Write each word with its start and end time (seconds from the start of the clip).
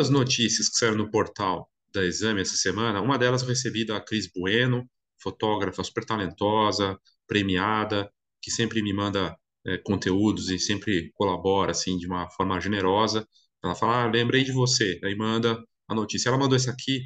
duas 0.00 0.08
notícias 0.08 0.70
que 0.70 0.78
saíram 0.78 0.96
no 0.96 1.10
portal 1.10 1.70
da 1.92 2.02
Exame 2.02 2.40
essa 2.40 2.56
semana. 2.56 3.02
Uma 3.02 3.18
delas 3.18 3.42
recebi 3.42 3.84
da 3.84 4.00
Cris 4.00 4.30
Bueno, 4.34 4.88
fotógrafa 5.22 5.84
super 5.84 6.06
talentosa, 6.06 6.98
premiada, 7.26 8.10
que 8.40 8.50
sempre 8.50 8.82
me 8.82 8.94
manda 8.94 9.36
é, 9.66 9.76
conteúdos 9.76 10.48
e 10.48 10.58
sempre 10.58 11.10
colabora 11.12 11.72
assim 11.72 11.98
de 11.98 12.06
uma 12.06 12.30
forma 12.30 12.58
generosa. 12.58 13.28
Ela 13.62 13.74
fala: 13.74 14.04
ah, 14.04 14.10
lembrei 14.10 14.42
de 14.42 14.52
você, 14.52 14.98
aí 15.04 15.14
manda 15.14 15.62
a 15.86 15.94
notícia. 15.94 16.30
Ela 16.30 16.38
mandou 16.38 16.56
essa 16.56 16.70
aqui 16.70 17.02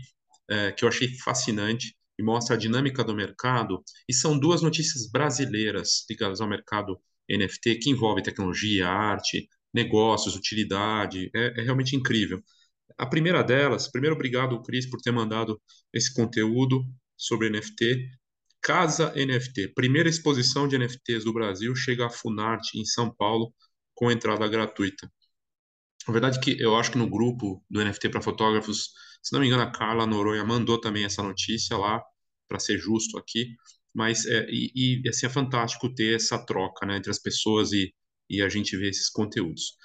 é, 0.49 0.71
que 0.71 0.85
eu 0.85 0.89
achei 0.89 1.09
fascinante 1.19 1.97
e 2.17 2.23
mostra 2.23 2.55
a 2.55 2.59
dinâmica 2.59 3.03
do 3.03 3.13
mercado. 3.13 3.83
E 4.09 4.15
são 4.15 4.39
duas 4.39 4.63
notícias 4.63 5.11
brasileiras 5.11 6.05
ligadas 6.09 6.41
ao 6.41 6.49
mercado 6.49 6.97
NFT 7.29 7.77
que 7.77 7.91
envolve 7.91 8.23
tecnologia, 8.23 8.87
arte, 8.87 9.49
negócios, 9.73 10.37
utilidade. 10.37 11.29
É, 11.35 11.61
é 11.61 11.65
realmente 11.65 11.97
incrível. 11.97 12.41
A 12.99 13.07
primeira 13.07 13.43
delas, 13.43 13.91
primeiro 13.91 14.15
obrigado, 14.15 14.61
Cris, 14.63 14.89
por 14.89 15.01
ter 15.01 15.11
mandado 15.11 15.61
esse 15.93 16.13
conteúdo 16.13 16.85
sobre 17.17 17.51
NFT. 17.51 18.11
Casa 18.61 19.13
NFT, 19.15 19.75
primeira 19.75 20.09
exposição 20.09 20.67
de 20.67 20.79
NFTs 20.79 21.25
do 21.25 21.33
Brasil, 21.33 21.75
chega 21.77 22.07
à 22.07 22.11
Funarte, 22.11 22.79
em 22.79 22.85
São 22.85 23.15
Paulo, 23.15 23.53
com 23.95 24.11
entrada 24.11 24.49
gratuita. 24.49 25.11
A 26.07 26.13
verdade 26.13 26.41
que 26.41 26.61
eu 26.61 26.77
acho 26.77 26.93
que 26.93 26.99
no 26.99 27.09
grupo 27.09 27.63
do 27.69 27.83
NFT 27.85 28.09
para 28.11 28.23
fotógrafos, 28.23 28.91
se 29.23 29.33
não 29.33 29.41
me 29.41 29.47
engano, 29.47 29.63
a 29.63 29.71
Carla 29.71 30.07
Noronha 30.07 30.45
mandou 30.45 30.81
também 30.81 31.05
essa 31.05 31.23
notícia 31.23 31.77
lá, 31.77 32.03
para 32.49 32.59
ser 32.59 32.79
justo 32.79 33.19
aqui, 33.19 33.55
mas 33.95 34.27
é, 34.27 34.47
e, 34.51 35.03
e 35.03 35.09
assim, 35.09 35.27
é 35.27 35.29
fantástico 35.29 35.93
ter 35.95 36.17
essa 36.17 36.39
troca 36.45 36.87
né, 36.87 36.97
entre 36.97 37.11
as 37.11 37.19
pessoas 37.19 37.73
e, 37.73 37.95
e 38.29 38.43
a 38.43 38.49
gente 38.49 38.77
ver 38.77 38.91
esses 38.91 39.09
conteúdos. 39.09 39.77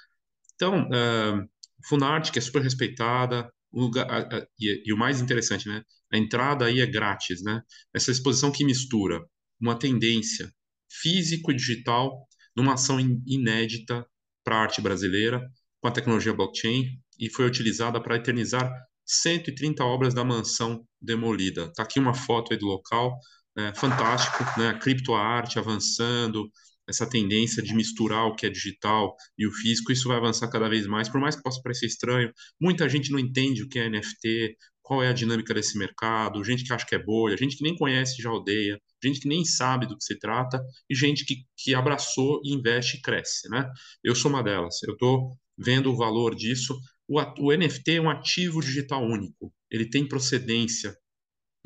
Então, 0.54 0.88
uh, 0.88 1.48
Funarte, 1.88 2.32
que 2.32 2.38
é 2.38 2.42
super 2.42 2.62
respeitada, 2.62 3.50
o 3.72 3.80
lugar, 3.80 4.10
a, 4.10 4.18
a, 4.18 4.46
e, 4.58 4.82
e, 4.86 4.92
o 4.92 4.96
mais 4.96 5.20
interessante, 5.20 5.68
né? 5.68 5.82
A 6.12 6.18
entrada 6.18 6.64
aí 6.66 6.80
é 6.80 6.86
grátis, 6.86 7.42
né? 7.42 7.62
Essa 7.94 8.10
exposição 8.10 8.50
que 8.50 8.64
mistura 8.64 9.24
uma 9.60 9.78
tendência 9.78 10.52
físico 10.90 11.52
e 11.52 11.56
digital 11.56 12.26
numa 12.56 12.74
ação 12.74 12.98
inédita 13.26 14.04
para 14.44 14.56
a 14.56 14.62
arte 14.62 14.80
brasileira 14.80 15.40
com 15.80 15.88
a 15.88 15.92
tecnologia 15.92 16.34
blockchain 16.34 16.98
e 17.18 17.30
foi 17.30 17.46
utilizada 17.46 18.00
para 18.02 18.16
eternizar 18.16 18.70
130 19.06 19.84
obras 19.84 20.14
da 20.14 20.24
mansão 20.24 20.84
demolida. 21.00 21.72
Tá 21.74 21.82
aqui 21.82 21.98
uma 21.98 22.14
foto 22.14 22.56
do 22.56 22.66
local, 22.66 23.16
é, 23.56 23.74
fantástico, 23.74 24.44
né? 24.58 24.70
A 24.70 24.78
criptoarte 24.78 25.58
avançando, 25.58 26.50
essa 26.90 27.08
tendência 27.08 27.62
de 27.62 27.74
misturar 27.74 28.26
o 28.26 28.34
que 28.34 28.46
é 28.46 28.50
digital 28.50 29.16
e 29.38 29.46
o 29.46 29.52
físico, 29.52 29.92
isso 29.92 30.08
vai 30.08 30.18
avançar 30.18 30.48
cada 30.48 30.68
vez 30.68 30.86
mais, 30.86 31.08
por 31.08 31.20
mais 31.20 31.36
que 31.36 31.42
possa 31.42 31.62
parecer 31.62 31.86
estranho. 31.86 32.32
Muita 32.60 32.88
gente 32.88 33.10
não 33.10 33.18
entende 33.18 33.62
o 33.62 33.68
que 33.68 33.78
é 33.78 33.88
NFT, 33.88 34.56
qual 34.82 35.02
é 35.02 35.08
a 35.08 35.12
dinâmica 35.12 35.54
desse 35.54 35.78
mercado, 35.78 36.42
gente 36.42 36.64
que 36.64 36.72
acha 36.72 36.84
que 36.84 36.96
é 36.96 36.98
bolha, 36.98 37.36
gente 37.36 37.56
que 37.56 37.62
nem 37.62 37.76
conhece 37.76 38.20
já 38.20 38.32
odeia, 38.32 38.76
gente 39.02 39.20
que 39.20 39.28
nem 39.28 39.44
sabe 39.44 39.86
do 39.86 39.96
que 39.96 40.02
se 40.02 40.18
trata, 40.18 40.60
e 40.90 40.94
gente 40.96 41.24
que, 41.24 41.44
que 41.56 41.74
abraçou, 41.76 42.40
investe 42.44 42.96
e 42.96 43.00
cresce, 43.00 43.48
né? 43.48 43.70
Eu 44.02 44.16
sou 44.16 44.28
uma 44.28 44.42
delas. 44.42 44.82
Eu 44.82 44.94
estou 44.94 45.30
vendo 45.56 45.92
o 45.92 45.96
valor 45.96 46.34
disso. 46.34 46.76
O, 47.06 47.20
o 47.20 47.56
NFT 47.56 47.92
é 47.92 48.00
um 48.00 48.10
ativo 48.10 48.60
digital 48.60 49.04
único. 49.04 49.52
Ele 49.70 49.88
tem 49.88 50.08
procedência, 50.08 50.96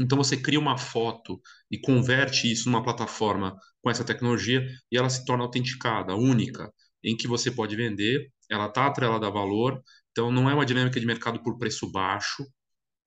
então 0.00 0.18
você 0.18 0.36
cria 0.36 0.58
uma 0.58 0.76
foto 0.76 1.40
e 1.70 1.78
converte 1.78 2.50
isso 2.50 2.68
numa 2.68 2.82
plataforma 2.82 3.56
com 3.80 3.90
essa 3.90 4.04
tecnologia 4.04 4.66
e 4.90 4.96
ela 4.96 5.08
se 5.08 5.24
torna 5.24 5.44
autenticada, 5.44 6.14
única, 6.16 6.72
em 7.02 7.16
que 7.16 7.28
você 7.28 7.50
pode 7.50 7.77
vender, 7.77 8.30
ela 8.50 8.66
está 8.66 8.86
atrelada 8.86 9.27
a 9.27 9.30
valor, 9.30 9.83
então 10.10 10.33
não 10.33 10.48
é 10.48 10.54
uma 10.54 10.66
dinâmica 10.66 10.98
de 10.98 11.06
mercado 11.06 11.42
por 11.42 11.58
preço 11.58 11.90
baixo, 11.90 12.44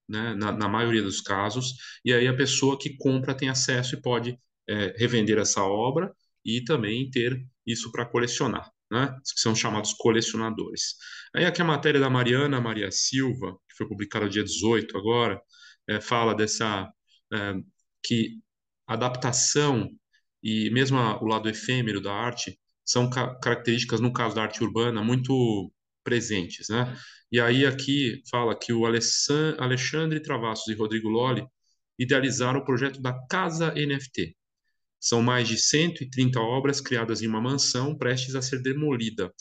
né, 0.08 0.34
na, 0.36 0.52
na, 0.52 0.70
maioria 0.70 1.02
dos 1.04 1.22
casos, 1.22 1.74
e 2.06 2.14
aí 2.14 2.28
a 2.28 2.36
pessoa 2.36 2.78
que 2.80 2.96
compra 2.98 3.36
tem 3.36 3.50
acesso 3.50 3.96
e 3.96 4.02
pode 4.02 4.40
é, 4.68 4.96
revender 4.98 5.38
essa 5.38 5.64
obra 5.64 6.14
e 6.46 6.64
também 6.64 7.10
ter 7.10 7.46
isso 7.66 7.92
para 7.92 8.06
colecionar, 8.06 8.72
né, 8.92 9.16
que 9.34 9.40
são 9.40 9.56
chamados 9.56 9.94
colecionadores. 9.94 10.96
Aí 11.36 11.46
aqui 11.46 11.62
a 11.62 11.66
matéria 11.66 12.00
da 12.00 12.10
Mariana 12.10 12.62
Maria 12.62 12.92
Silva, 12.92 13.54
que 13.70 13.76
foi 13.78 13.88
publicada 13.88 14.30
dia 14.30 14.44
18 14.44 14.98
agora, 14.98 15.42
é, 15.88 16.02
fala 16.02 16.34
dessa 16.36 16.90
é, 17.34 17.54
que 18.04 18.40
adaptação 18.88 19.90
e 20.42 20.70
mesmo 20.72 20.98
a, 20.98 21.22
o 21.22 21.26
lado 21.26 21.50
efêmero 21.50 22.02
da 22.02 22.14
arte 22.14 22.60
são 22.86 23.10
ca 23.10 23.36
características 23.40 24.00
no 24.00 24.14
caso 24.14 24.36
da 24.36 24.44
arte 24.44 24.64
urbana 24.64 25.04
muito 25.04 25.72
presentes, 26.04 26.70
né? 26.70 26.96
E 27.32 27.40
aí 27.40 27.66
aqui 27.66 28.22
fala 28.32 28.58
que 28.58 28.72
o 28.72 28.86
Alexandre 28.86 30.22
Travassos 30.22 30.68
e 30.70 30.74
Rodrigo 30.74 31.10
Lolli 31.10 31.46
idealizaram 32.00 32.60
o 32.62 32.66
projeto 32.66 33.02
da 33.02 33.14
Casa 33.28 33.74
NFT. 33.74 34.36
São 35.00 35.22
mais 35.22 35.48
de 35.48 35.58
130 35.58 36.40
obras 36.40 36.82
criadas 36.82 37.22
em 37.22 37.28
uma 37.28 37.42
mansão 37.42 37.98
prestes 37.98 38.36
a 38.36 38.42
ser 38.42 38.62
demolida. 38.62 39.32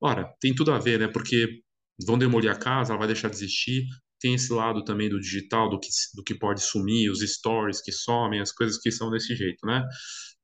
Ora, 0.00 0.32
tem 0.40 0.54
tudo 0.54 0.72
a 0.72 0.78
ver, 0.78 0.98
né? 0.98 1.08
Porque 1.08 1.60
vão 2.06 2.18
demolir 2.18 2.50
a 2.50 2.56
casa, 2.58 2.92
ela 2.92 2.98
vai 2.98 3.08
deixar 3.08 3.28
de 3.28 3.36
existir, 3.36 3.86
tem 4.20 4.34
esse 4.34 4.52
lado 4.52 4.84
também 4.84 5.08
do 5.08 5.20
digital, 5.20 5.68
do 5.70 5.78
que, 5.78 5.88
do 6.14 6.22
que 6.24 6.34
pode 6.34 6.62
sumir, 6.62 7.10
os 7.10 7.20
stories 7.20 7.82
que 7.82 7.92
somem, 7.92 8.40
as 8.40 8.52
coisas 8.52 8.78
que 8.78 8.90
são 8.90 9.10
desse 9.10 9.34
jeito, 9.36 9.66
né? 9.66 9.82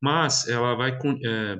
Mas 0.01 0.49
ela 0.49 0.75
vai, 0.75 0.93
é, 1.25 1.57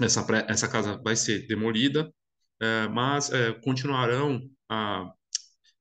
essa, 0.00 0.26
essa 0.48 0.68
casa 0.68 1.00
vai 1.02 1.16
ser 1.16 1.46
demolida, 1.46 2.12
é, 2.60 2.88
mas 2.88 3.30
é, 3.30 3.52
continuarão 3.60 4.40
a, 4.68 5.04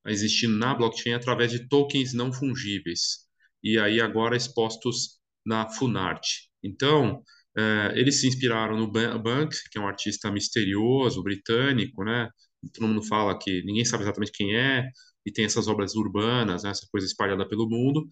a 0.06 0.12
existir 0.12 0.47
na 0.47 0.75
blockchain 0.75 1.13
através 1.13 1.52
de 1.52 1.68
tokens 1.68 2.13
não 2.13 2.34
fungíveis, 2.34 3.28
e 3.63 3.78
aí 3.79 4.02
agora 4.02 4.35
expostos 4.38 5.21
na 5.46 5.69
Funart. 5.69 6.25
Então, 6.63 7.24
é, 7.57 7.94
eles 7.96 8.22
se 8.22 8.28
inspiraram 8.28 8.78
no 8.78 8.91
Banks, 8.91 9.68
que 9.69 9.78
é 9.78 9.81
um 9.81 9.88
artista 9.88 10.31
misterioso, 10.31 11.24
britânico, 11.24 12.03
né? 12.03 12.29
Todo 12.74 12.88
mundo 12.88 13.03
fala 13.03 13.38
que 13.38 13.63
ninguém 13.63 13.84
sabe 13.85 14.03
exatamente 14.03 14.31
quem 14.31 14.56
é, 14.56 14.88
e 15.25 15.31
tem 15.31 15.46
essas 15.46 15.68
obras 15.68 15.96
urbanas, 15.96 16.63
né, 16.63 16.69
essa 16.72 16.88
coisa 16.91 17.07
espalhada 17.07 17.47
pelo 17.47 17.69
mundo, 17.69 18.07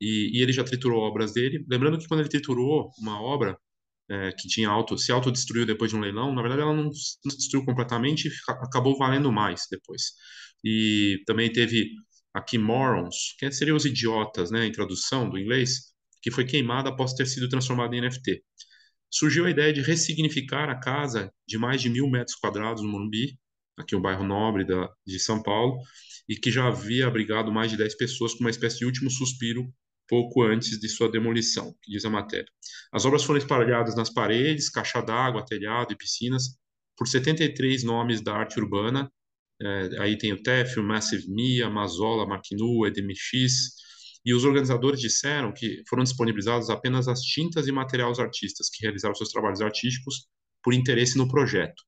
e, 0.00 0.38
e, 0.38 0.42
ele 0.42 0.52
já 0.52 0.64
triturou 0.64 1.00
obras 1.02 1.32
dele. 1.32 1.64
Lembrando 1.68 1.98
que 1.98 2.08
quando 2.08 2.20
ele 2.20 2.28
triturou 2.28 2.90
uma 2.98 3.20
obra 3.20 3.56
é, 4.10 4.32
que 4.32 4.48
tinha 4.48 4.68
auto, 4.68 4.98
se 4.98 5.12
autodestruiu 5.12 5.66
depois 5.66 5.90
de 5.90 5.96
um 5.96 6.00
leilão, 6.00 6.34
na 6.34 6.42
verdade 6.42 6.62
ela 6.62 6.74
não 6.74 6.92
se 6.92 7.18
destruiu 7.24 7.64
completamente 7.64 8.28
e 8.28 8.32
acabou 8.48 8.98
valendo 8.98 9.32
mais 9.32 9.62
depois. 9.70 10.12
E 10.64 11.22
também 11.26 11.52
teve 11.52 11.90
aqui 12.34 12.58
Morons, 12.58 13.34
que 13.38 13.50
seriam 13.52 13.76
os 13.76 13.84
idiotas, 13.86 14.50
né, 14.50 14.66
em 14.66 14.72
tradução 14.72 15.30
do 15.30 15.38
inglês, 15.38 15.93
que 16.24 16.30
foi 16.30 16.46
queimada 16.46 16.88
após 16.88 17.12
ter 17.12 17.26
sido 17.26 17.50
transformada 17.50 17.94
em 17.94 18.00
NFT. 18.00 18.42
Surgiu 19.10 19.44
a 19.44 19.50
ideia 19.50 19.74
de 19.74 19.82
ressignificar 19.82 20.70
a 20.70 20.74
casa 20.74 21.30
de 21.46 21.58
mais 21.58 21.82
de 21.82 21.90
mil 21.90 22.08
metros 22.08 22.34
quadrados 22.34 22.82
no 22.82 22.88
Morumbi, 22.88 23.38
aqui 23.76 23.94
o 23.94 24.00
bairro 24.00 24.24
nobre 24.24 24.64
da, 24.64 24.88
de 25.06 25.18
São 25.20 25.42
Paulo, 25.42 25.76
e 26.26 26.34
que 26.34 26.50
já 26.50 26.66
havia 26.66 27.06
abrigado 27.06 27.52
mais 27.52 27.70
de 27.70 27.76
10 27.76 27.94
pessoas 27.98 28.32
com 28.32 28.40
uma 28.40 28.48
espécie 28.48 28.78
de 28.78 28.86
último 28.86 29.10
suspiro 29.10 29.70
pouco 30.08 30.42
antes 30.42 30.80
de 30.80 30.88
sua 30.88 31.10
demolição, 31.10 31.74
diz 31.86 32.06
a 32.06 32.10
matéria. 32.10 32.50
As 32.90 33.04
obras 33.04 33.22
foram 33.22 33.38
espalhadas 33.38 33.94
nas 33.94 34.08
paredes, 34.08 34.70
caixa 34.70 35.02
d'água, 35.02 35.44
telhado 35.44 35.92
e 35.92 35.96
piscinas 35.96 36.56
por 36.96 37.06
73 37.06 37.84
nomes 37.84 38.22
da 38.22 38.34
arte 38.34 38.58
urbana. 38.58 39.12
É, 39.60 40.00
aí 40.00 40.16
tem 40.16 40.32
o 40.32 40.42
Tefio, 40.42 40.82
Massive 40.82 41.28
Mia, 41.28 41.68
Mazola, 41.68 42.26
Marquinu, 42.26 42.86
EDMX, 42.86 43.83
e 44.24 44.32
os 44.32 44.44
organizadores 44.44 45.00
disseram 45.00 45.52
que 45.52 45.82
foram 45.88 46.02
disponibilizadas 46.02 46.70
apenas 46.70 47.08
as 47.08 47.20
tintas 47.20 47.66
e 47.66 47.72
material 47.72 48.08
aos 48.08 48.18
artistas 48.18 48.68
que 48.70 48.82
realizaram 48.82 49.14
seus 49.14 49.30
trabalhos 49.30 49.60
artísticos 49.60 50.26
por 50.62 50.72
interesse 50.72 51.18
no 51.18 51.28
projeto. 51.28 51.82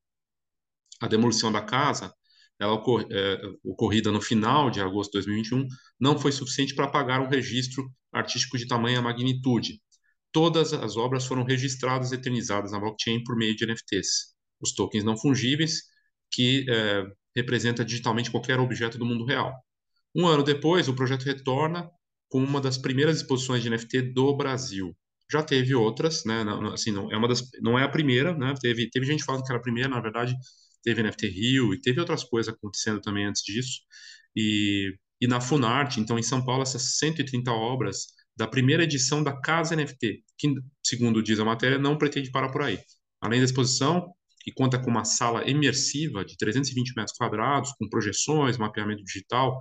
A 1.00 1.08
demolição 1.08 1.50
da 1.50 1.62
casa 1.62 2.12
ela 2.58 2.72
ocor 2.72 3.06
é, 3.10 3.40
ocorrida 3.62 4.10
no 4.10 4.20
final 4.20 4.70
de 4.70 4.80
agosto 4.80 5.12
de 5.12 5.26
2021, 5.26 5.66
não 6.00 6.18
foi 6.18 6.32
suficiente 6.32 6.74
para 6.74 6.88
pagar 6.88 7.20
um 7.20 7.28
registro 7.28 7.90
artístico 8.12 8.56
de 8.56 8.66
tamanha 8.66 9.02
magnitude. 9.02 9.80
Todas 10.32 10.72
as 10.72 10.96
obras 10.96 11.26
foram 11.26 11.44
registradas 11.44 12.12
e 12.12 12.14
eternizadas 12.14 12.72
na 12.72 12.80
blockchain 12.80 13.22
por 13.24 13.36
meio 13.36 13.54
de 13.54 13.66
NFTs, 13.66 14.34
os 14.60 14.72
tokens 14.72 15.04
não 15.04 15.16
fungíveis, 15.16 15.82
que 16.30 16.64
é, 16.68 17.04
representa 17.34 17.84
digitalmente 17.84 18.30
qualquer 18.30 18.58
objeto 18.58 18.98
do 18.98 19.04
mundo 19.04 19.24
real. 19.24 19.52
Um 20.14 20.26
ano 20.26 20.42
depois, 20.42 20.88
o 20.88 20.94
projeto 20.94 21.24
retorna 21.24 21.90
uma 22.36 22.60
das 22.60 22.78
primeiras 22.78 23.18
exposições 23.18 23.62
de 23.62 23.70
NFT 23.70 24.02
do 24.12 24.36
Brasil. 24.36 24.96
Já 25.30 25.42
teve 25.42 25.74
outras, 25.74 26.24
né? 26.24 26.44
Não, 26.44 26.72
assim, 26.72 26.92
não 26.92 27.10
é 27.10 27.16
uma 27.16 27.28
das, 27.28 27.42
não 27.60 27.78
é 27.78 27.82
a 27.84 27.88
primeira, 27.88 28.36
né? 28.36 28.54
Teve, 28.60 28.88
teve 28.90 29.06
gente 29.06 29.24
falando 29.24 29.42
que 29.44 29.50
era 29.50 29.58
a 29.58 29.62
primeira, 29.62 29.88
na 29.88 30.00
verdade, 30.00 30.34
teve 30.82 31.02
NFT 31.02 31.28
Rio 31.28 31.74
e 31.74 31.80
teve 31.80 31.98
outras 32.00 32.22
coisas 32.22 32.52
acontecendo 32.54 33.00
também 33.00 33.24
antes 33.26 33.42
disso. 33.42 33.80
E, 34.36 34.94
e 35.20 35.26
na 35.26 35.40
Funarte, 35.40 36.00
então 36.00 36.18
em 36.18 36.22
São 36.22 36.44
Paulo, 36.44 36.62
essas 36.62 36.98
130 36.98 37.50
obras 37.50 38.06
da 38.36 38.46
primeira 38.46 38.84
edição 38.84 39.22
da 39.22 39.32
Casa 39.40 39.74
NFT, 39.74 40.22
que, 40.38 40.54
segundo 40.84 41.22
diz 41.22 41.40
a 41.40 41.44
matéria, 41.44 41.78
não 41.78 41.96
pretende 41.98 42.30
parar 42.30 42.50
por 42.50 42.62
aí. 42.62 42.78
Além 43.20 43.40
da 43.40 43.46
exposição, 43.46 44.12
que 44.46 44.52
conta 44.52 44.78
com 44.78 44.90
uma 44.90 45.04
sala 45.04 45.48
imersiva 45.50 46.24
de 46.24 46.36
320 46.36 46.94
metros 46.96 47.16
quadrados, 47.16 47.72
com 47.72 47.88
projeções, 47.88 48.56
mapeamento 48.56 49.02
digital. 49.02 49.60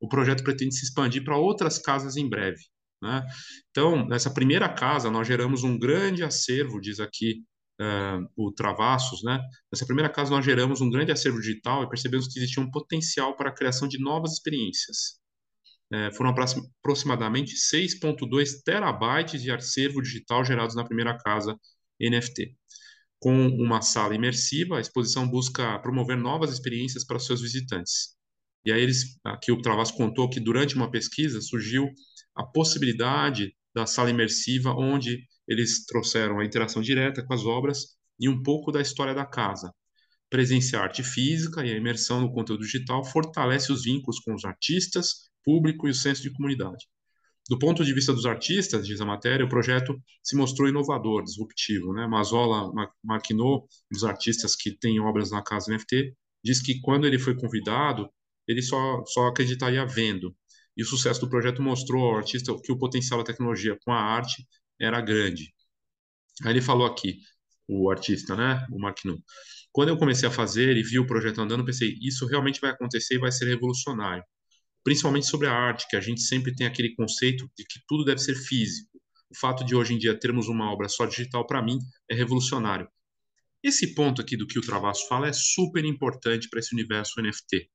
O 0.00 0.08
projeto 0.08 0.44
pretende 0.44 0.74
se 0.74 0.84
expandir 0.84 1.24
para 1.24 1.36
outras 1.36 1.78
casas 1.78 2.16
em 2.16 2.28
breve. 2.28 2.62
Né? 3.02 3.24
Então, 3.70 4.06
nessa 4.06 4.30
primeira 4.30 4.68
casa, 4.68 5.10
nós 5.10 5.26
geramos 5.26 5.64
um 5.64 5.78
grande 5.78 6.22
acervo, 6.22 6.80
diz 6.80 7.00
aqui 7.00 7.42
uh, 7.80 8.26
o 8.36 8.52
Travassos, 8.52 9.22
né? 9.22 9.40
Nessa 9.72 9.86
primeira 9.86 10.08
casa, 10.08 10.30
nós 10.30 10.44
geramos 10.44 10.80
um 10.80 10.90
grande 10.90 11.12
acervo 11.12 11.40
digital 11.40 11.82
e 11.82 11.88
percebemos 11.88 12.26
que 12.28 12.38
existia 12.38 12.62
um 12.62 12.70
potencial 12.70 13.36
para 13.36 13.50
a 13.50 13.54
criação 13.54 13.86
de 13.88 13.98
novas 13.98 14.32
experiências. 14.32 15.20
É, 15.92 16.10
foram 16.12 16.30
aproximadamente 16.30 17.54
6,2 17.54 18.62
terabytes 18.64 19.40
de 19.40 19.52
acervo 19.52 20.02
digital 20.02 20.44
gerados 20.44 20.74
na 20.74 20.84
primeira 20.84 21.16
casa 21.16 21.56
NFT. 22.00 22.56
Com 23.20 23.46
uma 23.48 23.80
sala 23.80 24.14
imersiva, 24.14 24.78
a 24.78 24.80
exposição 24.80 25.28
busca 25.28 25.78
promover 25.78 26.16
novas 26.16 26.52
experiências 26.52 27.04
para 27.04 27.20
seus 27.20 27.40
visitantes. 27.40 28.15
E 28.66 28.72
aí 28.72 28.82
eles, 28.82 29.16
aqui 29.24 29.52
o 29.52 29.62
Travas 29.62 29.92
contou 29.92 30.28
que 30.28 30.40
durante 30.40 30.74
uma 30.74 30.90
pesquisa 30.90 31.40
surgiu 31.40 31.88
a 32.34 32.44
possibilidade 32.44 33.54
da 33.72 33.86
sala 33.86 34.10
imersiva, 34.10 34.74
onde 34.76 35.24
eles 35.46 35.86
trouxeram 35.86 36.40
a 36.40 36.44
interação 36.44 36.82
direta 36.82 37.24
com 37.24 37.32
as 37.32 37.44
obras 37.44 37.96
e 38.18 38.28
um 38.28 38.42
pouco 38.42 38.72
da 38.72 38.80
história 38.80 39.14
da 39.14 39.24
casa. 39.24 39.72
Presenciar 40.28 40.82
arte 40.82 41.04
física 41.04 41.64
e 41.64 41.72
a 41.72 41.76
imersão 41.76 42.20
no 42.20 42.32
conteúdo 42.32 42.64
digital 42.64 43.04
fortalece 43.04 43.70
os 43.70 43.84
vínculos 43.84 44.18
com 44.18 44.34
os 44.34 44.44
artistas, 44.44 45.30
público 45.44 45.86
e 45.86 45.90
o 45.92 45.94
senso 45.94 46.22
de 46.22 46.32
comunidade. 46.32 46.86
Do 47.48 47.56
ponto 47.60 47.84
de 47.84 47.94
vista 47.94 48.12
dos 48.12 48.26
artistas, 48.26 48.84
diz 48.84 49.00
a 49.00 49.06
matéria, 49.06 49.46
o 49.46 49.48
projeto 49.48 49.96
se 50.24 50.34
mostrou 50.34 50.68
inovador, 50.68 51.22
disruptivo. 51.22 51.92
Né? 51.92 52.04
Mazola 52.08 52.72
Maquinot, 53.04 53.62
um 53.62 53.66
dos 53.92 54.02
artistas 54.02 54.56
que 54.56 54.76
tem 54.76 54.98
obras 54.98 55.30
na 55.30 55.40
casa 55.40 55.72
NFT, 55.72 56.12
diz 56.42 56.60
que 56.60 56.80
quando 56.80 57.06
ele 57.06 57.20
foi 57.20 57.36
convidado, 57.36 58.10
ele 58.46 58.62
só, 58.62 59.04
só 59.06 59.26
acreditaria 59.28 59.84
vendo. 59.86 60.36
E 60.76 60.82
o 60.82 60.86
sucesso 60.86 61.20
do 61.20 61.28
projeto 61.30 61.62
mostrou 61.62 62.04
ao 62.04 62.16
artista 62.16 62.54
que 62.62 62.72
o 62.72 62.78
potencial 62.78 63.18
da 63.20 63.24
tecnologia 63.24 63.78
com 63.84 63.92
a 63.92 64.00
arte 64.00 64.46
era 64.80 65.00
grande. 65.00 65.54
Aí 66.44 66.52
ele 66.52 66.60
falou 66.60 66.86
aqui, 66.86 67.18
o 67.68 67.90
artista, 67.90 68.36
né, 68.36 68.66
o 68.70 68.78
Maquinot. 68.78 69.22
Quando 69.72 69.88
eu 69.90 69.98
comecei 69.98 70.28
a 70.28 70.32
fazer 70.32 70.76
e 70.76 70.82
vi 70.82 70.98
o 70.98 71.06
projeto 71.06 71.40
andando, 71.40 71.64
pensei, 71.64 71.98
isso 72.00 72.26
realmente 72.26 72.60
vai 72.60 72.70
acontecer 72.70 73.14
e 73.16 73.18
vai 73.18 73.32
ser 73.32 73.46
revolucionário 73.46 74.24
principalmente 74.86 75.26
sobre 75.26 75.48
a 75.48 75.52
arte, 75.52 75.88
que 75.88 75.96
a 75.96 76.00
gente 76.00 76.20
sempre 76.20 76.54
tem 76.54 76.64
aquele 76.64 76.94
conceito 76.94 77.50
de 77.58 77.64
que 77.64 77.80
tudo 77.88 78.04
deve 78.04 78.20
ser 78.20 78.36
físico. 78.36 79.02
O 79.28 79.36
fato 79.36 79.64
de 79.64 79.74
hoje 79.74 79.92
em 79.92 79.98
dia 79.98 80.16
termos 80.16 80.46
uma 80.46 80.72
obra 80.72 80.88
só 80.88 81.06
digital, 81.06 81.44
para 81.44 81.60
mim, 81.60 81.76
é 82.08 82.14
revolucionário. 82.14 82.88
Esse 83.60 83.96
ponto 83.96 84.22
aqui 84.22 84.36
do 84.36 84.46
que 84.46 84.60
o 84.60 84.62
Travasso 84.62 85.08
fala 85.08 85.26
é 85.26 85.32
super 85.32 85.84
importante 85.84 86.48
para 86.48 86.60
esse 86.60 86.72
universo 86.72 87.20
NFT, 87.20 87.68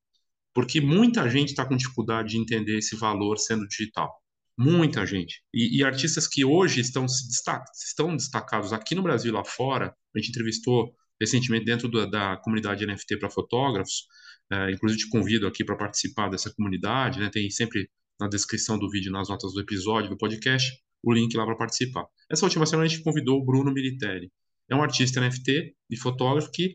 porque 0.54 0.82
muita 0.82 1.30
gente 1.30 1.50
está 1.50 1.66
com 1.66 1.78
dificuldade 1.78 2.30
de 2.30 2.38
entender 2.38 2.78
esse 2.78 2.96
valor 2.96 3.38
sendo 3.38 3.68
digital. 3.68 4.12
Muita 4.58 5.06
gente. 5.06 5.42
E, 5.54 5.80
e 5.80 5.84
artistas 5.84 6.28
que 6.28 6.44
hoje 6.44 6.82
estão, 6.82 7.08
se 7.08 7.28
destac, 7.28 7.64
estão 7.74 8.16
destacados 8.16 8.74
aqui 8.74 8.94
no 8.94 9.02
Brasil 9.02 9.32
e 9.32 9.34
lá 9.34 9.44
fora, 9.44 9.96
a 10.16 10.20
gente 10.20 10.30
entrevistou 10.30 10.94
recentemente 11.20 11.66
dentro 11.66 11.90
da, 11.90 12.06
da 12.06 12.38
comunidade 12.38 12.86
NFT 12.86 13.18
para 13.18 13.30
fotógrafos, 13.30 14.08
é, 14.52 14.72
inclusive, 14.72 15.04
te 15.04 15.10
convido 15.10 15.48
aqui 15.48 15.64
para 15.64 15.78
participar 15.78 16.30
dessa 16.30 16.54
comunidade, 16.54 17.20
né? 17.20 17.30
Tem 17.30 17.50
sempre 17.50 17.90
na 18.20 18.28
descrição 18.28 18.78
do 18.78 18.90
vídeo, 18.90 19.12
nas 19.12 19.30
notas 19.30 19.54
do 19.54 19.62
episódio, 19.62 20.10
do 20.10 20.18
podcast, 20.18 20.72
o 21.02 21.14
link 21.14 21.36
lá 21.36 21.46
para 21.46 21.56
participar. 21.56 22.06
Essa 22.30 22.46
última 22.46 22.66
semana 22.66 22.86
a 22.86 22.90
gente 22.90 23.02
convidou 23.02 23.40
o 23.40 23.46
Bruno 23.46 23.72
Militelli. 23.72 24.32
É 24.70 24.76
um 24.76 24.84
artista 24.84 25.22
NFT 25.22 25.74
e 25.90 25.98
fotógrafo 25.98 26.52
que 26.52 26.74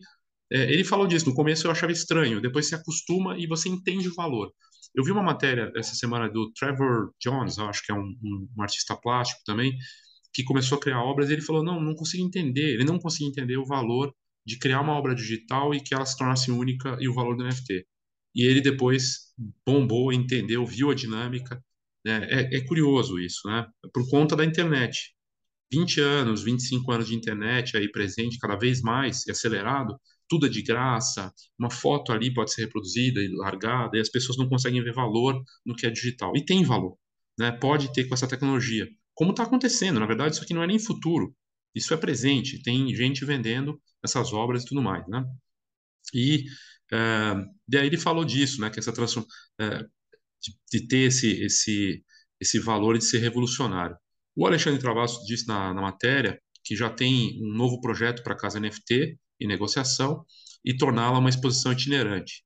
é, 0.52 0.72
ele 0.72 0.84
falou 0.84 1.06
disso. 1.06 1.28
No 1.28 1.34
começo 1.34 1.66
eu 1.66 1.70
achava 1.70 1.92
estranho, 1.92 2.40
depois 2.40 2.68
se 2.68 2.74
acostuma 2.74 3.38
e 3.38 3.46
você 3.46 3.68
entende 3.68 4.08
o 4.08 4.14
valor. 4.14 4.52
Eu 4.94 5.04
vi 5.04 5.10
uma 5.10 5.22
matéria 5.22 5.70
essa 5.76 5.94
semana 5.94 6.28
do 6.28 6.52
Trevor 6.52 7.12
Jones, 7.20 7.58
acho 7.58 7.84
que 7.84 7.92
é 7.92 7.94
um, 7.94 8.16
um, 8.22 8.48
um 8.56 8.62
artista 8.62 8.96
plástico 8.96 9.42
também, 9.44 9.76
que 10.32 10.44
começou 10.44 10.78
a 10.78 10.80
criar 10.80 11.02
obras 11.02 11.30
e 11.30 11.34
ele 11.34 11.42
falou: 11.42 11.64
não, 11.64 11.80
não 11.80 11.94
consigo 11.94 12.24
entender. 12.24 12.74
Ele 12.74 12.84
não 12.84 12.98
conseguia 12.98 13.28
entender 13.28 13.56
o 13.58 13.66
valor 13.66 14.14
de 14.46 14.58
criar 14.58 14.80
uma 14.80 14.92
obra 14.92 15.14
digital 15.14 15.74
e 15.74 15.80
que 15.80 15.94
ela 15.94 16.06
se 16.06 16.16
tornasse 16.16 16.50
única 16.50 16.96
e 17.00 17.08
o 17.08 17.14
valor 17.14 17.36
do 17.36 17.44
NFT. 17.44 17.86
E 18.34 18.42
ele 18.44 18.60
depois 18.60 19.32
bombou, 19.66 20.12
entendeu, 20.12 20.64
viu 20.64 20.90
a 20.90 20.94
dinâmica. 20.94 21.62
Né? 22.04 22.26
É, 22.30 22.56
é 22.58 22.60
curioso 22.66 23.18
isso, 23.18 23.48
né? 23.48 23.66
Por 23.92 24.08
conta 24.08 24.36
da 24.36 24.44
internet. 24.44 25.14
20 25.72 26.00
anos, 26.00 26.44
25 26.44 26.92
anos 26.92 27.08
de 27.08 27.14
internet 27.16 27.76
aí 27.76 27.90
presente 27.90 28.38
cada 28.38 28.56
vez 28.56 28.80
mais 28.82 29.26
e 29.26 29.32
acelerado, 29.32 29.98
tudo 30.28 30.46
é 30.46 30.48
de 30.48 30.62
graça, 30.62 31.32
uma 31.58 31.70
foto 31.70 32.12
ali 32.12 32.32
pode 32.32 32.52
ser 32.52 32.62
reproduzida 32.62 33.20
e 33.20 33.28
largada, 33.28 33.96
e 33.96 34.00
as 34.00 34.08
pessoas 34.08 34.38
não 34.38 34.48
conseguem 34.48 34.82
ver 34.82 34.92
valor 34.92 35.40
no 35.64 35.74
que 35.74 35.86
é 35.86 35.90
digital. 35.90 36.32
E 36.36 36.44
tem 36.44 36.64
valor, 36.64 36.96
né? 37.38 37.52
Pode 37.52 37.92
ter 37.92 38.04
com 38.08 38.14
essa 38.14 38.28
tecnologia. 38.28 38.86
Como 39.14 39.30
está 39.30 39.44
acontecendo, 39.44 40.00
na 40.00 40.06
verdade, 40.06 40.34
isso 40.34 40.44
aqui 40.44 40.54
não 40.54 40.62
é 40.62 40.66
nem 40.66 40.78
futuro, 40.78 41.34
isso 41.74 41.92
é 41.94 41.96
presente. 41.96 42.62
Tem 42.62 42.94
gente 42.94 43.24
vendendo 43.24 43.80
essas 44.04 44.32
obras 44.32 44.62
e 44.62 44.66
tudo 44.66 44.82
mais, 44.82 45.06
né? 45.08 45.24
E 46.14 46.44
é, 46.92 47.34
daí 47.68 47.86
ele 47.86 47.98
falou 47.98 48.24
disso, 48.24 48.60
né? 48.60 48.70
Que 48.70 48.78
essa 48.78 48.92
transformação 48.92 49.26
é, 49.60 49.82
de, 50.40 50.54
de, 50.72 50.88
ter 50.88 51.06
esse 51.08 51.30
esse 51.42 52.04
esse 52.40 52.58
valor 52.60 52.98
de 52.98 53.04
ser 53.04 53.18
revolucionário. 53.18 53.96
O 54.36 54.46
Alexandre 54.46 54.80
Travasso 54.80 55.24
disse 55.26 55.46
na, 55.46 55.72
na 55.72 55.80
matéria 55.80 56.40
que 56.64 56.76
já 56.76 56.90
tem 56.90 57.40
um 57.42 57.54
novo 57.54 57.80
projeto 57.80 58.22
para 58.22 58.34
a 58.34 58.36
casa 58.38 58.60
NFT 58.60 59.18
em 59.40 59.46
negociação 59.46 60.24
e 60.64 60.76
torná-la 60.76 61.18
uma 61.18 61.28
exposição 61.30 61.72
itinerante, 61.72 62.44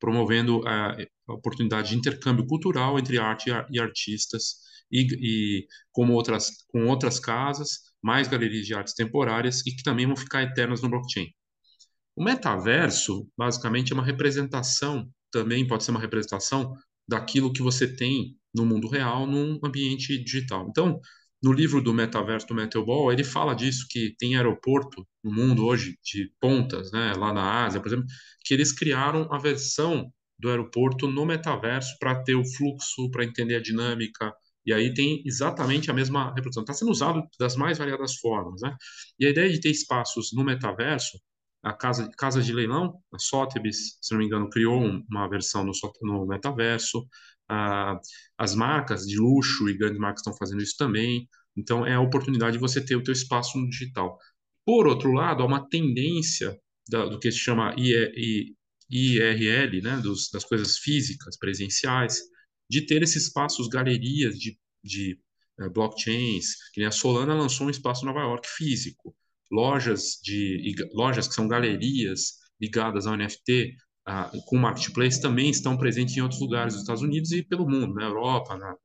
promovendo 0.00 0.66
a, 0.66 0.96
oportunidade 1.28 1.90
de 1.90 1.96
intercâmbio 1.96 2.46
cultural 2.46 2.98
entre 2.98 3.18
arte 3.18 3.50
e, 3.50 3.76
e 3.76 3.80
artistas 3.80 4.56
e, 4.90 5.06
e 5.20 5.66
como 5.90 6.12
outras 6.12 6.50
com 6.68 6.86
outras 6.86 7.18
casas 7.18 7.78
mais 8.02 8.28
galerias 8.28 8.66
de 8.66 8.74
artes 8.74 8.94
temporárias 8.94 9.64
e 9.66 9.74
que 9.74 9.82
também 9.82 10.06
vão 10.06 10.16
ficar 10.16 10.42
eternas 10.42 10.82
no 10.82 10.90
blockchain. 10.90 11.28
O 12.16 12.22
metaverso, 12.22 13.26
basicamente, 13.36 13.92
é 13.92 13.94
uma 13.94 14.04
representação, 14.04 15.08
também 15.30 15.66
pode 15.66 15.84
ser 15.84 15.92
uma 15.92 16.00
representação 16.00 16.76
daquilo 17.08 17.52
que 17.52 17.62
você 17.62 17.86
tem 17.96 18.36
no 18.54 18.66
mundo 18.66 18.88
real 18.88 19.26
num 19.26 19.58
ambiente 19.64 20.22
digital. 20.22 20.66
Então, 20.68 21.00
no 21.42 21.52
livro 21.52 21.82
do 21.82 21.92
metaverso 21.92 22.46
do 22.46 22.54
Metal 22.54 22.84
Ball, 22.84 23.12
ele 23.12 23.24
fala 23.24 23.54
disso, 23.54 23.86
que 23.90 24.14
tem 24.18 24.36
aeroporto 24.36 25.06
no 25.24 25.32
mundo 25.32 25.66
hoje 25.66 25.98
de 26.04 26.30
pontas, 26.40 26.92
né, 26.92 27.14
lá 27.14 27.32
na 27.32 27.64
Ásia, 27.64 27.80
por 27.80 27.88
exemplo, 27.88 28.06
que 28.44 28.54
eles 28.54 28.72
criaram 28.72 29.28
a 29.32 29.38
versão 29.38 30.12
do 30.38 30.48
aeroporto 30.48 31.08
no 31.08 31.24
metaverso 31.26 31.96
para 31.98 32.22
ter 32.22 32.34
o 32.34 32.44
fluxo, 32.44 33.10
para 33.10 33.24
entender 33.24 33.56
a 33.56 33.62
dinâmica, 33.62 34.32
e 34.64 34.72
aí 34.72 34.94
tem 34.94 35.22
exatamente 35.26 35.90
a 35.90 35.94
mesma 35.94 36.32
reprodução. 36.34 36.62
Está 36.62 36.72
sendo 36.72 36.90
usado 36.90 37.22
das 37.38 37.56
mais 37.56 37.78
variadas 37.78 38.16
formas. 38.16 38.60
Né? 38.62 38.74
E 39.18 39.26
a 39.26 39.30
ideia 39.30 39.50
de 39.50 39.60
ter 39.60 39.70
espaços 39.70 40.30
no 40.32 40.44
metaverso, 40.44 41.18
a 41.62 41.72
casa, 41.72 42.08
casa 42.16 42.42
de 42.42 42.52
leilão, 42.52 42.94
a 43.12 43.18
Sotheby's, 43.18 43.98
se 44.00 44.12
não 44.12 44.18
me 44.20 44.26
engano, 44.26 44.50
criou 44.50 44.80
uma 44.80 45.28
versão 45.28 45.64
no, 45.64 45.72
no 46.02 46.26
metaverso. 46.26 47.06
As 48.38 48.54
marcas 48.54 49.06
de 49.06 49.18
luxo 49.18 49.68
e 49.68 49.76
grandes 49.76 49.98
marcas 49.98 50.20
estão 50.20 50.36
fazendo 50.36 50.62
isso 50.62 50.76
também. 50.76 51.28
Então, 51.56 51.86
é 51.86 51.94
a 51.94 52.00
oportunidade 52.00 52.54
de 52.54 52.60
você 52.60 52.84
ter 52.84 52.96
o 52.96 53.02
teu 53.02 53.12
espaço 53.12 53.58
no 53.58 53.68
digital. 53.68 54.18
Por 54.64 54.86
outro 54.86 55.12
lado, 55.12 55.42
há 55.42 55.46
uma 55.46 55.68
tendência 55.68 56.58
da, 56.88 57.06
do 57.06 57.18
que 57.18 57.30
se 57.30 57.38
chama 57.38 57.74
IRL, 58.90 59.82
né, 59.82 59.96
dos, 60.02 60.30
das 60.30 60.44
coisas 60.44 60.78
físicas, 60.78 61.36
presenciais, 61.38 62.20
de 62.70 62.86
ter 62.86 63.02
esses 63.02 63.24
espaços, 63.24 63.68
galerias 63.68 64.38
de, 64.38 64.58
de 64.82 65.18
uh, 65.60 65.70
blockchains, 65.70 66.70
que 66.72 66.82
a 66.84 66.90
Solana 66.90 67.34
lançou 67.34 67.66
um 67.66 67.70
espaço 67.70 68.02
em 68.02 68.06
Nova 68.06 68.20
York 68.20 68.48
físico, 68.48 69.14
lojas 69.50 70.18
de 70.22 70.74
lojas 70.94 71.28
que 71.28 71.34
são 71.34 71.46
galerias 71.46 72.38
ligadas 72.60 73.06
ao 73.06 73.16
NFT 73.16 73.76
ah, 74.06 74.30
com 74.46 74.56
marketplace 74.56 75.20
também 75.20 75.50
estão 75.50 75.76
presentes 75.76 76.16
em 76.16 76.20
outros 76.20 76.40
lugares 76.40 76.74
dos 76.74 76.82
Estados 76.82 77.02
Unidos 77.02 77.30
e 77.32 77.42
pelo 77.42 77.68
mundo, 77.68 77.94
na 77.94 78.04
Europa, 78.04 78.56
na, 78.56 78.76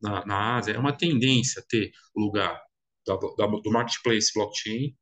na, 0.00 0.26
na 0.26 0.56
Ásia. 0.56 0.72
É 0.72 0.78
uma 0.78 0.92
tendência 0.92 1.62
ter 1.68 1.90
o 2.14 2.20
lugar 2.20 2.60
da, 3.06 3.14
da, 3.16 3.46
do 3.46 3.70
marketplace 3.70 4.32
blockchain 4.34 4.94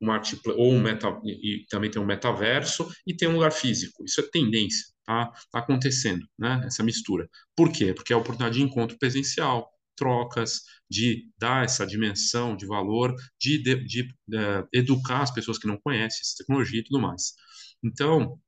um 0.00 0.06
marketplace, 0.06 0.58
ou 0.58 0.72
um 0.72 0.80
meta, 0.80 1.08
e, 1.24 1.66
também 1.68 1.90
tem 1.90 2.00
um 2.00 2.06
metaverso 2.06 2.88
e 3.06 3.14
tem 3.14 3.28
um 3.28 3.34
lugar 3.34 3.52
físico. 3.52 4.04
Isso 4.04 4.20
é 4.20 4.24
tendência. 4.30 4.86
Está 5.00 5.30
tá 5.52 5.58
acontecendo, 5.58 6.26
né? 6.38 6.62
Essa 6.64 6.82
mistura. 6.82 7.28
Por 7.54 7.70
quê? 7.70 7.92
Porque 7.92 8.12
é 8.12 8.16
a 8.16 8.18
oportunidade 8.18 8.58
de 8.58 8.62
encontro 8.62 8.98
presencial, 8.98 9.68
trocas, 9.96 10.62
de 10.88 11.28
dar 11.38 11.64
essa 11.64 11.86
dimensão 11.86 12.56
de 12.56 12.66
valor, 12.66 13.14
de, 13.38 13.62
de, 13.62 13.84
de 13.84 14.02
uh, 14.02 14.66
educar 14.72 15.22
as 15.22 15.30
pessoas 15.30 15.58
que 15.58 15.66
não 15.66 15.78
conhecem 15.78 16.20
essa 16.22 16.36
tecnologia 16.38 16.80
e 16.80 16.84
tudo 16.84 17.00
mais. 17.00 17.34
Então, 17.84 18.38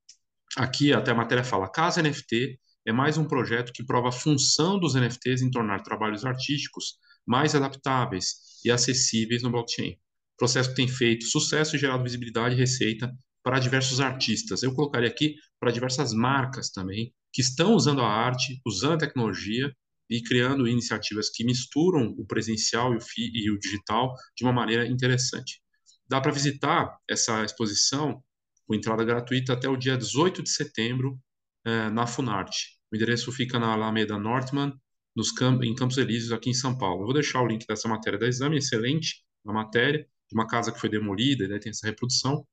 aqui 0.56 0.92
até 0.92 1.10
a 1.10 1.14
matéria 1.14 1.44
fala, 1.44 1.70
Casa 1.70 2.02
NFT 2.02 2.58
é 2.86 2.92
mais 2.92 3.16
um 3.16 3.24
projeto 3.24 3.72
que 3.72 3.84
prova 3.84 4.08
a 4.08 4.12
função 4.12 4.78
dos 4.78 4.94
NFTs 4.94 5.42
em 5.42 5.50
tornar 5.50 5.82
trabalhos 5.82 6.24
artísticos 6.24 6.96
mais 7.26 7.54
adaptáveis 7.54 8.34
e 8.64 8.70
acessíveis 8.70 9.42
no 9.42 9.50
blockchain. 9.50 9.96
Processo 10.36 10.70
que 10.70 10.74
tem 10.74 10.88
feito 10.88 11.26
sucesso 11.26 11.76
e 11.76 11.78
gerado 11.78 12.02
visibilidade 12.02 12.54
e 12.54 12.58
receita 12.58 13.12
para 13.42 13.58
diversos 13.58 14.00
artistas. 14.00 14.62
Eu 14.62 14.74
colocaria 14.74 15.08
aqui 15.08 15.36
para 15.60 15.70
diversas 15.70 16.12
marcas 16.12 16.70
também, 16.70 17.12
que 17.32 17.40
estão 17.40 17.74
usando 17.74 18.02
a 18.02 18.08
arte, 18.08 18.60
usando 18.66 18.94
a 18.94 18.98
tecnologia 18.98 19.72
e 20.10 20.22
criando 20.22 20.68
iniciativas 20.68 21.30
que 21.30 21.44
misturam 21.44 22.14
o 22.18 22.26
presencial 22.26 22.92
e 22.92 22.96
o, 22.96 23.00
e 23.16 23.50
o 23.50 23.58
digital 23.58 24.14
de 24.36 24.44
uma 24.44 24.52
maneira 24.52 24.86
interessante. 24.86 25.60
Dá 26.08 26.20
para 26.20 26.32
visitar 26.32 26.98
essa 27.08 27.44
exposição 27.44 28.22
com 28.66 28.74
entrada 28.74 29.04
gratuita 29.04 29.52
até 29.52 29.68
o 29.68 29.76
dia 29.76 29.96
18 29.96 30.42
de 30.42 30.50
setembro 30.50 31.18
eh, 31.64 31.90
na 31.90 32.06
Funarte. 32.06 32.78
O 32.92 32.96
endereço 32.96 33.32
fica 33.32 33.58
na 33.58 33.72
Alameda 33.72 34.18
Northman, 34.18 34.72
nos 35.14 35.32
em 35.62 35.74
Campos 35.74 35.98
Elíseos, 35.98 36.32
aqui 36.32 36.50
em 36.50 36.54
São 36.54 36.76
Paulo. 36.76 37.02
Eu 37.02 37.06
vou 37.06 37.14
deixar 37.14 37.42
o 37.42 37.46
link 37.46 37.66
dessa 37.66 37.88
matéria 37.88 38.18
da 38.18 38.26
exame, 38.26 38.58
excelente 38.58 39.24
a 39.46 39.52
matéria, 39.52 40.06
de 40.28 40.34
uma 40.34 40.46
casa 40.46 40.72
que 40.72 40.80
foi 40.80 40.88
demolida, 40.88 41.44
e 41.44 41.60
tem 41.60 41.70
essa 41.70 41.86
reprodução. 41.86 42.46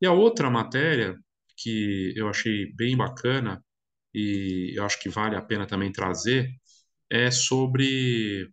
E 0.00 0.06
a 0.06 0.12
outra 0.12 0.50
matéria, 0.50 1.18
que 1.56 2.12
eu 2.16 2.28
achei 2.28 2.72
bem 2.74 2.96
bacana, 2.96 3.62
e 4.14 4.72
eu 4.76 4.84
acho 4.84 5.00
que 5.00 5.08
vale 5.08 5.36
a 5.36 5.42
pena 5.42 5.66
também 5.66 5.92
trazer, 5.92 6.50
é 7.10 7.30
sobre 7.30 8.48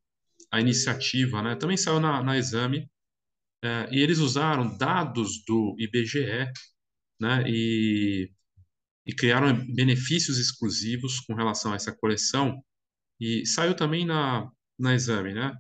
a 0.52 0.60
iniciativa, 0.60 1.42
né? 1.42 1.56
Também 1.56 1.78
saiu 1.78 2.00
na, 2.00 2.24
na 2.24 2.38
exame, 2.38 2.90
é, 3.64 3.90
e 3.92 4.00
eles 4.02 4.20
usaram 4.20 4.78
dados 4.78 5.44
do 5.46 5.76
IBGE, 5.80 6.52
né? 7.20 7.44
E, 7.48 8.32
e 9.06 9.14
criaram 9.14 9.66
benefícios 9.74 10.38
exclusivos 10.38 11.20
com 11.22 11.34
relação 11.34 11.74
a 11.74 11.76
essa 11.76 11.96
coleção, 11.96 12.62
e 13.20 13.46
saiu 13.46 13.76
também 13.76 14.06
na, 14.06 14.50
na 14.78 14.94
exame, 14.96 15.34
né? 15.34 15.54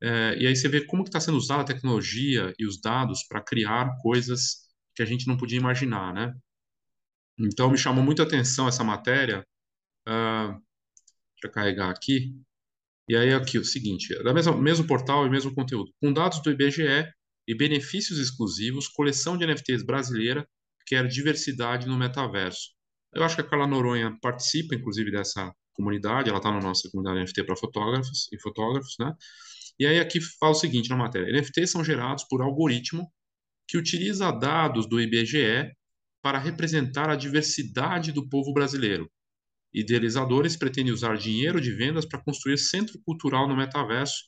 É, 0.00 0.38
e 0.38 0.46
aí 0.46 0.54
você 0.54 0.68
vê 0.68 0.84
como 0.86 1.02
que 1.02 1.08
está 1.08 1.20
sendo 1.20 1.36
usada 1.38 1.62
a 1.62 1.66
tecnologia 1.66 2.54
e 2.58 2.66
os 2.66 2.80
dados 2.80 3.24
para 3.26 3.42
criar 3.42 3.96
coisas 4.00 4.68
que 4.94 5.02
a 5.02 5.06
gente 5.06 5.26
não 5.26 5.36
podia 5.36 5.58
imaginar, 5.58 6.14
né? 6.14 6.34
Então 7.38 7.70
me 7.70 7.78
chamou 7.78 8.04
muita 8.04 8.22
atenção 8.24 8.68
essa 8.68 8.84
matéria. 8.84 9.46
Uh, 10.08 10.52
deixa 11.34 11.44
eu 11.44 11.52
carregar 11.52 11.90
aqui. 11.90 12.34
E 13.08 13.16
aí 13.16 13.32
aqui 13.32 13.58
o 13.58 13.64
seguinte, 13.64 14.14
da 14.22 14.34
mesma 14.34 14.56
mesmo 14.60 14.86
portal 14.86 15.26
e 15.26 15.30
mesmo 15.30 15.54
conteúdo, 15.54 15.92
com 16.00 16.12
dados 16.12 16.42
do 16.42 16.50
IBGE 16.50 17.10
e 17.46 17.54
benefícios 17.56 18.18
exclusivos, 18.18 18.88
coleção 18.88 19.36
de 19.38 19.46
NFTs 19.46 19.82
brasileira 19.82 20.46
quer 20.88 21.06
diversidade 21.06 21.86
no 21.86 21.98
metaverso. 21.98 22.70
Eu 23.14 23.22
acho 23.22 23.34
que 23.34 23.42
a 23.42 23.44
Carla 23.44 23.66
Noronha 23.66 24.16
participa, 24.22 24.74
inclusive, 24.74 25.10
dessa 25.10 25.52
comunidade, 25.74 26.30
ela 26.30 26.38
está 26.38 26.50
na 26.50 26.60
nossa 26.60 26.88
comunidade 26.90 27.24
NFT 27.24 27.44
para 27.44 27.56
fotógrafos 27.56 28.26
e 28.32 28.40
fotógrafos, 28.40 28.96
né? 28.98 29.14
E 29.78 29.86
aí 29.86 30.00
aqui 30.00 30.20
fala 30.20 30.52
o 30.52 30.54
seguinte 30.54 30.88
na 30.88 30.96
matéria: 30.96 31.30
NFTs 31.30 31.70
são 31.70 31.84
gerados 31.84 32.24
por 32.24 32.42
algoritmo 32.42 33.06
que 33.68 33.76
utiliza 33.76 34.32
dados 34.32 34.88
do 34.88 35.00
IBGE 35.00 35.70
para 36.22 36.38
representar 36.38 37.08
a 37.10 37.16
diversidade 37.16 38.10
do 38.10 38.28
povo 38.28 38.52
brasileiro. 38.52 39.08
Idealizadores 39.72 40.56
pretendem 40.56 40.92
usar 40.92 41.16
dinheiro 41.16 41.60
de 41.60 41.70
vendas 41.72 42.06
para 42.06 42.22
construir 42.22 42.56
centro 42.56 42.98
cultural 43.04 43.46
no 43.46 43.56
metaverso, 43.56 44.24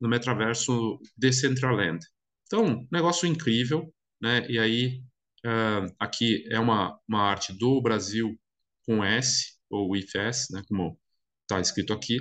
no 0.00 0.08
metaverso 0.08 0.98
Decentraland. 1.16 2.00
Então, 2.46 2.86
negócio 2.90 3.26
incrível, 3.26 3.92
né? 4.20 4.44
E 4.50 4.58
aí 4.58 5.00
uh, 5.44 5.94
aqui 5.98 6.44
é 6.50 6.58
uma, 6.58 6.98
uma 7.08 7.22
arte 7.22 7.52
do 7.52 7.80
Brasil 7.80 8.38
com 8.86 9.04
S 9.04 9.54
ou 9.70 9.96
IFS, 9.96 10.48
né? 10.50 10.62
Como 10.68 10.98
está 11.42 11.60
escrito 11.60 11.92
aqui, 11.92 12.18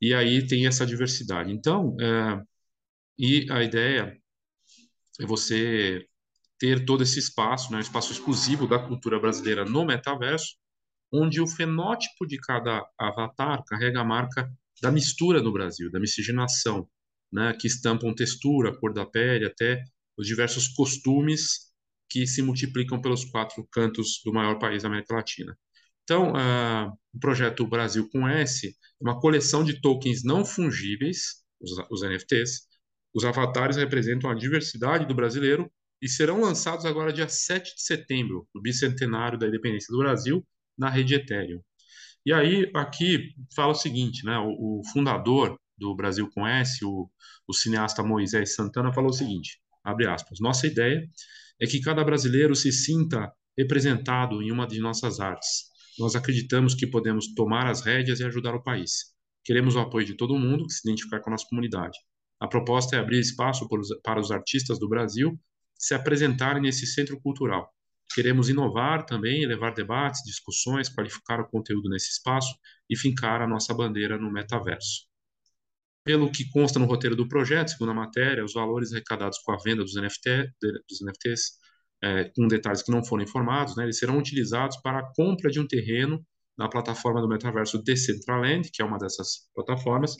e 0.00 0.12
aí 0.14 0.46
tem 0.46 0.66
essa 0.66 0.86
diversidade. 0.86 1.52
Então, 1.52 1.96
é, 2.00 2.42
e 3.18 3.46
a 3.50 3.62
ideia 3.62 4.16
é 5.20 5.26
você 5.26 6.06
ter 6.58 6.84
todo 6.84 7.02
esse 7.02 7.18
espaço, 7.18 7.70
né, 7.70 7.78
um 7.78 7.80
espaço 7.80 8.12
exclusivo 8.12 8.66
da 8.66 8.78
cultura 8.78 9.18
brasileira 9.18 9.64
no 9.64 9.84
metaverso, 9.84 10.56
onde 11.12 11.40
o 11.40 11.46
fenótipo 11.46 12.26
de 12.26 12.38
cada 12.38 12.84
avatar 12.98 13.62
carrega 13.64 14.00
a 14.00 14.04
marca 14.04 14.50
da 14.82 14.90
mistura 14.90 15.40
no 15.40 15.52
Brasil, 15.52 15.90
da 15.90 16.00
miscigenação, 16.00 16.88
né, 17.32 17.52
que 17.58 17.66
estampam 17.66 18.14
textura, 18.14 18.76
cor 18.78 18.92
da 18.92 19.06
pele, 19.06 19.46
até 19.46 19.84
os 20.16 20.26
diversos 20.26 20.68
costumes 20.68 21.72
que 22.08 22.26
se 22.26 22.42
multiplicam 22.42 23.00
pelos 23.00 23.24
quatro 23.24 23.66
cantos 23.70 24.20
do 24.24 24.32
maior 24.32 24.58
país 24.58 24.82
da 24.82 24.88
América 24.88 25.14
Latina. 25.14 25.56
Então, 26.04 26.32
uh, 26.32 26.92
o 27.14 27.18
projeto 27.18 27.66
Brasil 27.66 28.08
com 28.10 28.28
S 28.28 28.68
é 28.68 28.72
uma 29.00 29.18
coleção 29.18 29.64
de 29.64 29.80
tokens 29.80 30.22
não 30.22 30.44
fungíveis, 30.44 31.42
os, 31.60 31.72
os 31.90 32.02
NFTs. 32.02 32.68
Os 33.14 33.24
avatares 33.24 33.76
representam 33.76 34.30
a 34.30 34.34
diversidade 34.34 35.06
do 35.06 35.14
brasileiro 35.14 35.70
e 36.02 36.08
serão 36.08 36.40
lançados 36.40 36.84
agora 36.84 37.12
dia 37.12 37.28
7 37.28 37.74
de 37.76 37.82
setembro, 37.82 38.46
no 38.54 38.60
bicentenário 38.60 39.38
da 39.38 39.46
independência 39.46 39.90
do 39.90 39.98
Brasil, 39.98 40.46
na 40.76 40.90
rede 40.90 41.14
Ethereum. 41.14 41.60
E 42.26 42.32
aí, 42.32 42.70
aqui 42.74 43.34
fala 43.54 43.72
o 43.72 43.74
seguinte, 43.74 44.24
né? 44.24 44.38
O, 44.38 44.80
o 44.80 44.82
fundador 44.92 45.58
do 45.76 45.94
Brasil 45.94 46.28
com 46.34 46.46
S, 46.46 46.84
o, 46.84 47.08
o 47.46 47.52
cineasta 47.52 48.02
Moisés 48.02 48.54
Santana, 48.54 48.92
falou 48.92 49.10
o 49.10 49.14
seguinte, 49.14 49.60
abre 49.82 50.06
aspas, 50.06 50.38
nossa 50.40 50.66
ideia 50.66 51.02
é 51.64 51.66
que 51.66 51.80
cada 51.80 52.04
brasileiro 52.04 52.54
se 52.54 52.70
sinta 52.70 53.32
representado 53.56 54.42
em 54.42 54.50
uma 54.52 54.66
de 54.66 54.80
nossas 54.80 55.20
artes 55.20 55.74
nós 55.98 56.16
acreditamos 56.16 56.74
que 56.74 56.86
podemos 56.86 57.34
tomar 57.34 57.66
as 57.68 57.82
rédeas 57.82 58.20
e 58.20 58.24
ajudar 58.24 58.54
o 58.54 58.62
país. 58.62 59.14
Queremos 59.44 59.76
o 59.76 59.78
apoio 59.78 60.06
de 60.06 60.16
todo 60.16 60.38
mundo 60.38 60.66
que 60.66 60.72
se 60.72 60.88
identificar 60.88 61.20
com 61.20 61.30
a 61.30 61.32
nossa 61.32 61.46
comunidade. 61.48 61.98
A 62.40 62.48
proposta 62.48 62.96
é 62.96 62.98
abrir 62.98 63.20
espaço 63.20 63.68
para 64.02 64.20
os 64.20 64.30
artistas 64.30 64.78
do 64.78 64.88
Brasil 64.88 65.38
se 65.78 65.94
apresentarem 65.94 66.62
nesse 66.62 66.86
centro 66.86 67.20
cultural. 67.20 67.70
Queremos 68.14 68.48
inovar 68.48 69.06
também, 69.06 69.46
levar 69.46 69.72
debates, 69.72 70.22
discussões, 70.24 70.88
qualificar 70.88 71.40
o 71.40 71.48
conteúdo 71.48 71.88
nesse 71.88 72.10
espaço 72.10 72.54
e 72.88 72.96
fincar 72.96 73.40
a 73.40 73.46
nossa 73.46 73.72
bandeira 73.74 74.18
no 74.18 74.32
metaverso. 74.32 75.06
Pelo 76.04 76.30
que 76.30 76.48
consta 76.50 76.78
no 76.78 76.86
roteiro 76.86 77.16
do 77.16 77.26
projeto, 77.26 77.70
segundo 77.70 77.92
a 77.92 77.94
matéria, 77.94 78.44
os 78.44 78.52
valores 78.52 78.92
arrecadados 78.92 79.38
com 79.38 79.52
a 79.52 79.56
venda 79.56 79.82
dos, 79.82 79.94
NFT, 79.94 80.52
dos 80.88 81.00
NFTs 81.00 81.52
é, 82.02 82.24
com 82.36 82.46
detalhes 82.46 82.82
que 82.82 82.90
não 82.90 83.02
foram 83.02 83.24
informados, 83.24 83.76
né, 83.76 83.84
eles 83.84 83.98
serão 83.98 84.18
utilizados 84.18 84.76
para 84.82 84.98
a 84.98 85.12
compra 85.14 85.50
de 85.50 85.58
um 85.58 85.66
terreno 85.66 86.24
na 86.56 86.68
plataforma 86.68 87.20
do 87.20 87.28
metaverso 87.28 87.82
Decentraland, 87.82 88.70
que 88.70 88.82
é 88.82 88.84
uma 88.84 88.98
dessas 88.98 89.48
plataformas, 89.54 90.14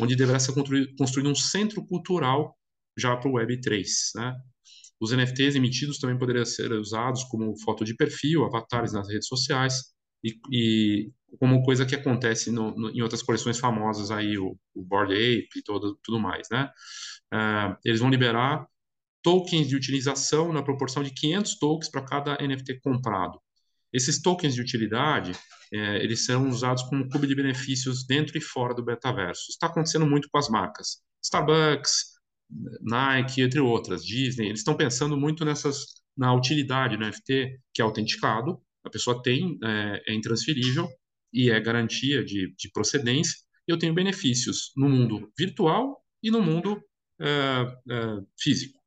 onde 0.00 0.16
deverá 0.16 0.38
ser 0.38 0.52
construído 0.98 1.30
um 1.30 1.34
centro 1.34 1.86
cultural 1.86 2.56
já 2.98 3.16
para 3.16 3.30
o 3.30 3.34
Web3. 3.34 3.84
Né? 4.16 4.34
Os 5.00 5.12
NFTs 5.12 5.54
emitidos 5.54 5.98
também 5.98 6.18
poderiam 6.18 6.44
ser 6.44 6.72
usados 6.72 7.24
como 7.24 7.56
foto 7.60 7.84
de 7.84 7.94
perfil, 7.94 8.44
avatares 8.44 8.92
nas 8.92 9.08
redes 9.08 9.28
sociais, 9.28 9.94
e, 10.22 10.34
e 10.50 11.12
como 11.38 11.62
coisa 11.62 11.84
que 11.84 11.94
acontece 11.94 12.50
no, 12.50 12.74
no, 12.74 12.90
em 12.90 13.02
outras 13.02 13.22
coleções 13.22 13.58
famosas 13.58 14.10
aí, 14.10 14.38
o, 14.38 14.58
o 14.74 14.82
Bored 14.82 15.12
Ape 15.12 15.58
e 15.58 15.62
todo, 15.62 15.98
tudo 16.02 16.18
mais, 16.18 16.48
né? 16.50 16.70
Uh, 17.32 17.76
eles 17.84 18.00
vão 18.00 18.08
liberar 18.08 18.66
tokens 19.22 19.68
de 19.68 19.76
utilização 19.76 20.52
na 20.52 20.62
proporção 20.62 21.02
de 21.02 21.10
500 21.10 21.58
tokens 21.58 21.90
para 21.90 22.04
cada 22.04 22.38
NFT 22.40 22.80
comprado. 22.80 23.38
Esses 23.92 24.20
tokens 24.20 24.54
de 24.54 24.60
utilidade, 24.60 25.32
é, 25.72 25.96
eles 26.02 26.24
serão 26.24 26.48
usados 26.48 26.82
como 26.84 27.08
clube 27.08 27.26
de 27.26 27.34
benefícios 27.34 28.06
dentro 28.06 28.36
e 28.36 28.40
fora 28.40 28.74
do 28.74 28.84
metaverso. 28.84 29.46
Está 29.50 29.66
acontecendo 29.66 30.06
muito 30.06 30.28
com 30.30 30.38
as 30.38 30.48
marcas. 30.48 31.02
Starbucks, 31.22 32.18
Nike, 32.82 33.42
entre 33.42 33.60
outras, 33.60 34.04
Disney, 34.04 34.46
eles 34.46 34.60
estão 34.60 34.76
pensando 34.76 35.16
muito 35.16 35.44
nessas 35.44 35.86
na 36.16 36.34
utilidade 36.34 36.96
do 36.96 37.04
NFT, 37.04 37.60
que 37.72 37.80
é 37.80 37.84
autenticado, 37.84 38.60
a 38.84 38.90
pessoa 38.90 39.22
tem, 39.22 39.58
é, 39.62 40.02
é 40.08 40.14
intransferível 40.14 40.88
e 41.32 41.50
é 41.50 41.60
garantia 41.60 42.24
de, 42.24 42.54
de 42.56 42.70
procedência. 42.72 43.36
Eu 43.66 43.78
tenho 43.78 43.94
benefícios 43.94 44.72
no 44.76 44.88
mundo 44.88 45.30
virtual 45.38 46.02
e 46.22 46.30
no 46.30 46.42
mundo 46.42 46.82
é, 47.20 47.26
é 47.90 48.20
físico 48.38 48.78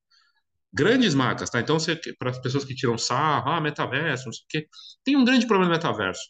grandes 0.74 1.14
marcas, 1.14 1.50
tá? 1.50 1.60
Então, 1.60 1.78
para 2.18 2.30
as 2.30 2.40
pessoas 2.40 2.64
que 2.64 2.74
tiram 2.76 2.98
sarro, 2.98 3.50
ah, 3.52 3.62
metaverso, 3.62 4.26
não 4.26 4.34
sei 4.34 4.44
o 4.44 4.48
quê, 4.48 4.70
tem 5.04 5.16
um 5.16 5.26
grande 5.26 5.46
problema 5.46 5.72
no 5.72 5.78
metaverso. 5.78 6.24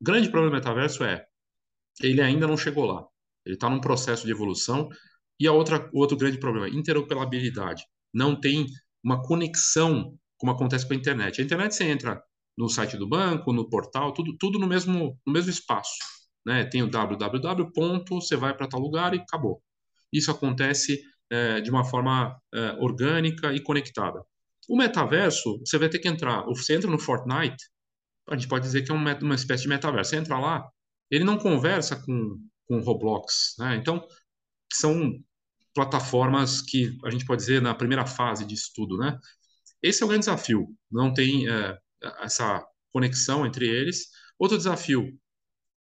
O 0.00 0.04
grande 0.04 0.30
problema 0.30 0.56
do 0.56 0.60
metaverso 0.60 1.04
é 1.04 1.24
ele 2.02 2.20
ainda 2.20 2.46
não 2.46 2.56
chegou 2.56 2.86
lá. 2.86 3.06
Ele 3.44 3.54
está 3.54 3.68
num 3.68 3.80
processo 3.80 4.24
de 4.26 4.32
evolução. 4.32 4.88
E 5.38 5.46
a 5.46 5.52
outra, 5.52 5.88
outro 5.92 6.16
grande 6.16 6.38
problema, 6.38 6.68
interoperabilidade. 6.68 7.84
Não 8.12 8.38
tem 8.38 8.66
uma 9.02 9.22
conexão 9.22 10.18
como 10.36 10.52
acontece 10.52 10.86
com 10.86 10.92
a 10.92 10.96
internet. 10.96 11.40
A 11.40 11.44
internet 11.44 11.74
você 11.74 11.84
entra 11.84 12.22
no 12.56 12.68
site 12.68 12.96
do 12.96 13.08
banco, 13.08 13.52
no 13.52 13.68
portal, 13.68 14.12
tudo, 14.12 14.36
tudo 14.38 14.58
no 14.58 14.66
mesmo, 14.66 15.18
no 15.26 15.32
mesmo 15.32 15.50
espaço. 15.50 15.96
Né? 16.44 16.64
Tem 16.64 16.82
o 16.82 16.90
www. 16.90 17.70
você 18.10 18.36
vai 18.36 18.54
para 18.56 18.68
tal 18.68 18.80
lugar 18.80 19.14
e 19.14 19.18
acabou. 19.18 19.62
Isso 20.12 20.30
acontece 20.30 21.00
é, 21.30 21.60
de 21.60 21.70
uma 21.70 21.84
forma 21.84 22.36
é, 22.52 22.72
orgânica 22.80 23.52
e 23.52 23.62
conectada. 23.62 24.22
O 24.68 24.76
metaverso, 24.76 25.58
você 25.60 25.78
vai 25.78 25.88
ter 25.88 25.98
que 25.98 26.08
entrar. 26.08 26.44
Você 26.46 26.74
entra 26.74 26.90
no 26.90 26.98
Fortnite, 26.98 27.64
a 28.28 28.36
gente 28.36 28.48
pode 28.48 28.64
dizer 28.64 28.82
que 28.82 28.92
é 28.92 28.94
uma 28.94 29.34
espécie 29.34 29.64
de 29.64 29.68
metaverso. 29.68 30.10
Você 30.10 30.16
entra 30.16 30.38
lá, 30.38 30.68
ele 31.10 31.24
não 31.24 31.36
conversa 31.38 31.96
com, 31.96 32.38
com 32.66 32.80
Roblox. 32.80 33.56
Né? 33.58 33.76
Então, 33.76 34.06
são 34.72 35.12
plataformas 35.74 36.60
que 36.60 36.96
a 37.04 37.10
gente 37.10 37.24
pode 37.24 37.40
dizer 37.40 37.60
na 37.60 37.74
primeira 37.74 38.06
fase 38.06 38.44
de 38.44 38.54
estudo. 38.54 38.96
Né? 38.96 39.18
Esse 39.82 40.02
é 40.02 40.06
o 40.06 40.08
grande 40.08 40.26
desafio. 40.26 40.68
Não 40.90 41.12
tem 41.12 41.48
é, 41.48 41.76
essa 42.20 42.64
conexão 42.92 43.46
entre 43.46 43.66
eles. 43.68 44.08
Outro 44.38 44.56
desafio, 44.56 45.18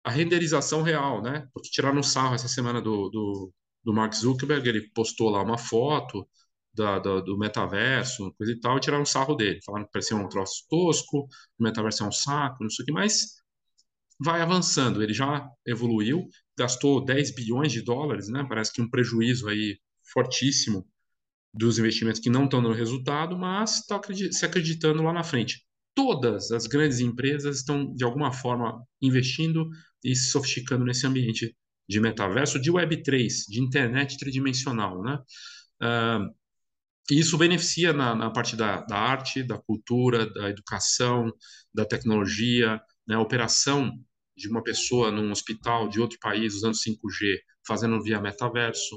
a 0.05 0.11
renderização 0.11 0.83
real, 0.83 1.23
né? 1.23 1.49
Porque 1.55 1.71
tiraram 1.71 1.99
um 2.01 2.03
sarro 2.03 2.35
essa 2.35 2.49
semana 2.49 2.81
do, 2.81 3.09
do, 3.11 3.53
do 3.85 3.95
Mark 3.95 4.15
Zuckerberg, 4.15 4.69
ele 4.69 4.91
postou 4.93 5.31
lá 5.31 5.43
uma 5.43 5.59
foto 5.59 6.29
da, 6.75 6.99
da, 6.99 7.21
do 7.21 7.39
metaverso, 7.39 8.33
coisa 8.37 8.53
e 8.53 8.61
tal, 8.61 8.77
e 8.79 8.81
tiraram 8.81 9.03
um 9.03 9.07
sarro 9.07 9.35
dele. 9.35 9.61
Falaram 9.65 9.85
que 9.87 9.93
parecia 9.93 10.17
um 10.17 10.29
troço 10.29 10.65
tosco, 10.69 11.29
o 11.59 11.63
metaverso 11.63 12.05
é 12.05 12.07
um 12.09 12.13
saco, 12.13 12.63
não 12.63 12.71
sei 12.71 12.83
o 12.83 12.87
que, 12.87 12.93
mas 12.93 13.43
vai 14.21 14.41
avançando. 14.41 15.03
Ele 15.03 15.13
já 15.13 15.49
evoluiu, 15.67 16.27
gastou 16.57 17.05
10 17.05 17.35
bilhões 17.35 17.73
de 17.73 17.83
dólares, 17.83 18.29
né? 18.29 18.45
Parece 18.49 18.73
que 18.73 18.83
um 18.83 18.91
prejuízo 18.91 19.49
aí 19.49 19.79
fortíssimo 20.13 20.87
dos 21.55 21.79
investimentos 21.79 22.21
que 22.21 22.31
não 22.31 22.45
estão 22.45 22.63
dando 22.63 22.75
resultado, 22.75 23.37
mas 23.39 23.81
está 23.81 24.01
se 24.31 24.45
acreditando 24.45 25.03
lá 25.03 25.13
na 25.13 25.23
frente. 25.25 25.67
Todas 25.95 26.51
as 26.51 26.67
grandes 26.67 27.01
empresas 27.01 27.59
estão, 27.59 27.93
de 27.93 28.05
alguma 28.05 28.33
forma, 28.33 28.83
investindo 29.01 29.69
e 30.03 30.15
se 30.17 30.31
sofisticando 30.31 30.85
nesse 30.85 31.07
ambiente 31.07 31.55
de 31.89 32.01
metaverso, 32.01 32.61
de 32.61 32.73
Web3, 32.73 33.29
de 33.49 33.61
internet 33.61 34.17
tridimensional. 34.17 35.03
Né? 35.03 35.19
Uh, 35.83 36.35
e 37.11 37.19
isso 37.19 37.37
beneficia 37.37 37.93
na, 37.93 38.15
na 38.15 38.31
parte 38.31 38.57
da, 38.57 38.81
da, 38.83 38.97
arte, 38.97 39.43
da 39.43 39.59
cultura, 39.59 40.27
da 40.33 40.49
educação, 40.49 41.31
da 41.75 41.85
tecnologia, 41.85 42.81
né? 43.07 43.17
a 43.17 43.21
operação 43.21 43.93
de 44.35 44.49
uma 44.49 44.63
pessoa 44.63 45.11
num 45.11 45.31
hospital 45.31 45.89
de 45.89 46.01
outro 46.01 46.19
país 46.19 46.55
usando 46.55 46.75
5G, 46.75 47.39
fazendo 47.67 48.03
via 48.03 48.21
metaverso, 48.21 48.97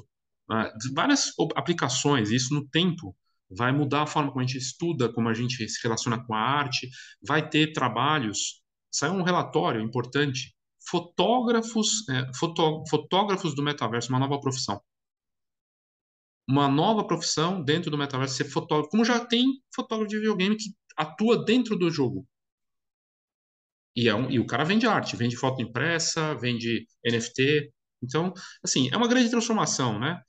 uh, 0.49 0.93
várias 0.93 1.33
aplicações, 1.55 2.31
isso 2.31 2.53
no 2.53 2.65
tempo 2.69 3.15
vai 3.49 3.71
mudar 3.71 4.03
a 4.03 4.07
forma 4.07 4.31
como 4.31 4.43
a 4.43 4.45
gente 4.45 4.57
estuda, 4.57 5.11
como 5.11 5.29
a 5.29 5.33
gente 5.33 5.67
se 5.67 5.79
relaciona 5.83 6.23
com 6.25 6.33
a 6.33 6.39
arte, 6.39 6.89
vai 7.25 7.47
ter 7.47 7.73
trabalhos, 7.73 8.61
saiu 8.91 9.13
um 9.13 9.23
relatório 9.23 9.81
importante, 9.81 10.55
fotógrafos, 10.89 12.07
é, 12.09 12.31
fotó, 12.35 12.83
fotógrafos 12.89 13.55
do 13.55 13.63
metaverso, 13.63 14.09
uma 14.09 14.19
nova 14.19 14.39
profissão. 14.39 14.81
Uma 16.47 16.67
nova 16.67 17.05
profissão 17.05 17.61
dentro 17.63 17.89
do 17.89 17.97
metaverso, 17.97 18.35
ser 18.35 18.45
fotógrafo, 18.45 18.91
como 18.91 19.03
já 19.03 19.23
tem 19.25 19.45
fotógrafo 19.73 20.09
de 20.09 20.17
videogame 20.17 20.55
que 20.55 20.75
atua 20.95 21.43
dentro 21.43 21.75
do 21.75 21.89
jogo. 21.89 22.27
E, 23.95 24.09
é 24.09 24.15
um, 24.15 24.29
e 24.29 24.39
o 24.39 24.45
cara 24.45 24.63
vende 24.65 24.85
arte, 24.85 25.15
vende 25.15 25.37
foto 25.37 25.61
impressa, 25.61 26.35
vende 26.35 26.85
NFT. 27.05 27.71
Então, 28.03 28.33
assim, 28.63 28.89
é 28.91 28.97
uma 28.97 29.07
grande 29.07 29.29
transformação, 29.29 29.97
né? 29.99 30.21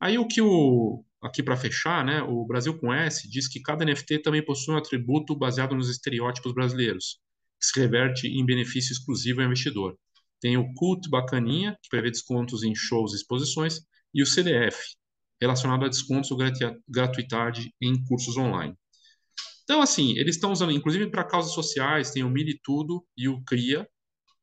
Aí 0.00 0.18
o 0.18 0.26
que 0.26 0.42
o, 0.42 1.04
aqui 1.22 1.42
para 1.42 1.56
fechar, 1.56 2.04
né, 2.04 2.20
o 2.22 2.44
Brasil 2.44 2.76
com 2.78 2.92
S 2.92 3.28
diz 3.30 3.48
que 3.48 3.60
cada 3.60 3.84
NFT 3.84 4.18
também 4.18 4.44
possui 4.44 4.74
um 4.74 4.78
atributo 4.78 5.36
baseado 5.36 5.74
nos 5.74 5.88
estereótipos 5.88 6.52
brasileiros, 6.52 7.20
que 7.60 7.66
se 7.66 7.80
reverte 7.80 8.26
em 8.26 8.44
benefício 8.44 8.92
exclusivo 8.92 9.40
ao 9.40 9.46
investidor. 9.46 9.96
Tem 10.40 10.56
o 10.56 10.74
CULT 10.74 11.08
Bacaninha, 11.08 11.78
que 11.80 11.88
prevê 11.88 12.10
descontos 12.10 12.64
em 12.64 12.74
shows 12.74 13.12
e 13.12 13.16
exposições, 13.16 13.80
e 14.12 14.22
o 14.22 14.26
CDF, 14.26 14.76
relacionado 15.40 15.84
a 15.84 15.88
descontos 15.88 16.30
ou 16.32 16.38
gratuidade 16.88 17.72
em 17.80 18.04
cursos 18.04 18.36
online. 18.36 18.74
Então, 19.62 19.80
assim, 19.80 20.18
eles 20.18 20.34
estão 20.34 20.50
usando, 20.50 20.72
inclusive 20.72 21.08
para 21.08 21.24
causas 21.24 21.52
sociais, 21.52 22.10
tem 22.10 22.24
o 22.24 22.28
Mili 22.28 22.58
Tudo 22.64 23.06
e 23.16 23.28
o 23.28 23.40
CRIA, 23.44 23.88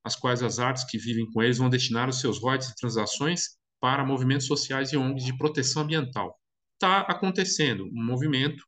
as 0.02 0.16
quais 0.16 0.42
as 0.42 0.60
artes 0.60 0.86
que 0.86 0.98
vivem 0.98 1.30
com 1.30 1.44
eles 1.44 1.58
vão 1.58 1.70
destinar 1.70 2.08
os 2.08 2.22
seus 2.22 2.40
royalties 2.40 2.70
e 2.70 2.76
transações 2.76 3.58
para 3.82 4.06
movimentos 4.06 4.48
sociais 4.48 4.94
e 4.94 4.98
ONGs 4.98 5.26
de 5.26 5.38
proteção 5.38 5.84
ambiental. 5.84 6.39
Está 6.80 7.02
acontecendo 7.02 7.84
um 7.88 8.06
movimento 8.06 8.64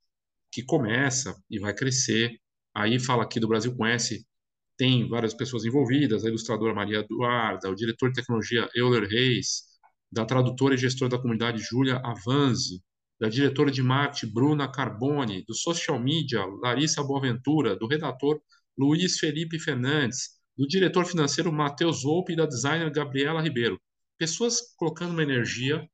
que 0.52 0.62
começa 0.62 1.34
e 1.50 1.58
vai 1.58 1.74
crescer. 1.74 2.38
Aí 2.76 3.00
fala 3.00 3.24
aqui 3.24 3.39
do 3.39 3.47
Brasil 3.47 3.74
Conhece, 3.74 4.28
tem 4.76 5.08
várias 5.08 5.34
pessoas 5.34 5.63
envolvidas, 5.63 6.26
a 6.26 6.28
ilustradora 6.28 6.76
Maria 6.76 7.00
Eduarda, 7.00 7.69
o 7.69 7.76
diretor 7.76 8.10
de 8.10 8.15
tecnologia 8.15 8.69
Euler 8.76 9.08
Reis, 9.08 9.63
da 10.12 10.26
tradutora 10.26 10.76
e 10.76 10.78
gestora 10.78 11.12
da 11.12 11.17
comunidade 11.17 11.63
Júlia 11.63 12.02
Avanzi, 12.04 12.84
da 13.17 13.30
diretora 13.30 13.71
de 13.71 13.82
marketing 13.82 14.34
Bruna 14.34 14.69
Carboni, 14.69 15.45
do 15.47 15.56
social 15.56 15.97
media 15.97 16.43
Larissa 16.62 17.02
Boaventura, 17.02 17.78
do 17.78 17.88
redator 17.88 18.41
Luiz 18.78 19.19
Felipe 19.19 19.58
Fernandes, 19.58 20.32
do 20.58 20.67
diretor 20.67 21.06
financeiro 21.06 21.50
Matheus 21.50 22.04
Volpe 22.04 22.34
e 22.34 22.36
da 22.36 22.45
designer 22.45 22.91
Gabriela 22.91 23.41
Ribeiro 23.41 23.80
pessoas 24.17 24.60
colocando 24.78 25.13
uma 25.13 25.24
energia 25.24 25.89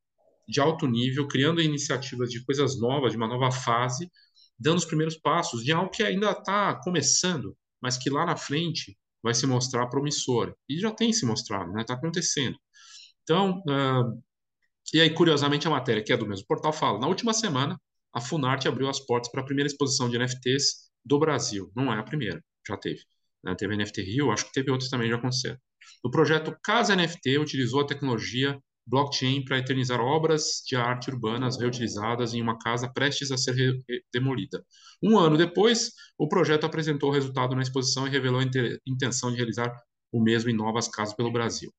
de 0.48 0.60
alto 0.60 0.88
nível, 0.88 1.28
criando 1.28 1.62
iniciativas 1.62 2.30
de 2.30 2.44
coisas 2.46 2.80
novas, 2.80 3.12
de 3.12 3.18
uma 3.18 3.28
nova 3.28 3.52
fase, 3.52 4.10
dando 4.58 4.78
os 4.78 4.86
primeiros 4.86 5.18
passos 5.18 5.64
de 5.64 5.72
algo 5.72 5.92
que 5.92 6.04
ainda 6.04 6.32
está 6.32 6.76
começando, 6.82 7.56
mas 7.82 7.98
que 7.98 8.10
lá 8.10 8.26
na 8.26 8.36
frente 8.36 8.98
vai 9.22 9.34
se 9.34 9.46
mostrar 9.46 9.88
promissor. 9.88 10.56
E 10.70 10.80
já 10.80 10.92
tem 10.92 11.12
se 11.12 11.26
mostrado, 11.26 11.68
está 11.68 11.78
né? 11.78 11.84
Tá 11.84 11.94
acontecendo. 11.96 12.58
Então, 13.24 13.62
uh, 13.68 14.24
e 14.94 15.02
aí, 15.02 15.10
curiosamente, 15.10 15.68
a 15.68 15.70
matéria, 15.70 16.04
que 16.04 16.14
é 16.14 16.18
do 16.18 16.28
mesmo 16.28 16.48
portal, 16.48 16.72
fala: 16.72 17.00
na 17.00 17.08
última 17.08 17.34
semana, 17.34 17.80
a 18.14 18.22
Funarte 18.22 18.68
abriu 18.68 18.88
as 18.88 19.00
portas 19.00 19.30
para 19.32 19.42
a 19.42 19.46
primeira 19.46 19.68
exposição 19.68 20.10
de 20.10 20.18
NFTs 20.18 20.90
do 21.04 21.20
Brasil. 21.20 21.72
Não 21.76 21.94
é 21.94 22.00
a 22.00 22.04
primeira, 22.04 22.44
já 22.68 22.78
teve. 22.78 23.02
Né? 23.44 23.54
Teve 23.56 23.76
NFT 23.76 24.02
Rio, 24.02 24.32
acho 24.32 24.46
que 24.46 24.54
teve 24.54 24.72
outros 24.72 24.90
também 24.90 25.10
já 25.10 25.18
aconteceram. 25.18 25.58
O 26.04 26.10
projeto 26.10 26.56
Casa 26.64 26.96
NFT 26.96 27.38
utilizou 27.38 27.82
a 27.82 27.88
tecnologia 27.88 28.60
blockchain 28.88 29.44
para 29.44 29.60
eternizar 29.60 30.00
obras 30.00 30.64
de 30.66 30.76
arte 30.76 31.10
urbanas 31.10 31.60
reutilizadas 31.60 32.34
em 32.34 32.42
uma 32.42 32.58
casa 32.58 32.92
prestes 32.92 33.32
a 33.32 33.38
ser 33.38 33.56
demolida. 34.12 34.66
Um 35.04 35.18
ano 35.20 35.38
depois, 35.38 35.92
o 36.18 36.28
projeto 36.28 36.66
apresentou 36.66 37.10
o 37.10 37.14
resultado 37.14 37.56
na 37.56 37.62
exposição 37.62 38.08
e 38.08 38.10
revelou 38.10 38.40
a 38.40 38.46
intenção 38.86 39.30
de 39.30 39.38
realizar 39.38 39.72
o 40.12 40.22
mesmo 40.22 40.50
em 40.50 40.56
novas 40.56 40.88
casas 40.88 41.14
pelo 41.14 41.32
Brasil. 41.32 41.72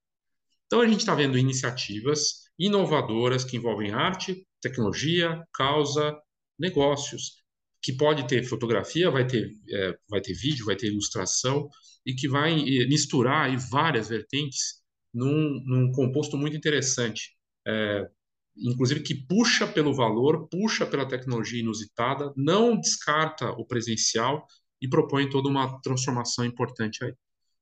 Então, 0.66 0.82
a 0.82 0.86
gente 0.86 1.00
está 1.00 1.14
vendo 1.14 1.38
iniciativas 1.38 2.48
inovadoras 2.58 3.42
que 3.42 3.56
envolvem 3.56 3.92
arte, 3.92 4.46
tecnologia, 4.60 5.42
causa, 5.52 6.14
negócios, 6.58 7.42
que 7.80 7.92
pode 7.92 8.26
ter 8.26 8.44
fotografia, 8.44 9.10
vai 9.10 9.26
ter, 9.26 9.50
é, 9.70 9.98
vai 10.10 10.20
ter 10.20 10.34
vídeo, 10.34 10.66
vai 10.66 10.76
ter 10.76 10.88
ilustração, 10.88 11.68
e 12.04 12.14
que 12.14 12.28
vai 12.28 12.54
misturar 12.86 13.54
várias 13.70 14.08
vertentes 14.08 14.77
num, 15.12 15.62
num 15.64 15.92
composto 15.92 16.36
muito 16.36 16.56
interessante. 16.56 17.36
É, 17.66 18.08
inclusive 18.56 19.00
que 19.02 19.14
puxa 19.14 19.66
pelo 19.66 19.94
valor, 19.94 20.48
puxa 20.48 20.86
pela 20.86 21.06
tecnologia 21.06 21.60
inusitada, 21.60 22.32
não 22.36 22.78
descarta 22.78 23.50
o 23.50 23.64
presencial 23.64 24.46
e 24.80 24.88
propõe 24.88 25.28
toda 25.28 25.48
uma 25.48 25.80
transformação 25.80 26.44
importante 26.44 27.04
aí. 27.04 27.14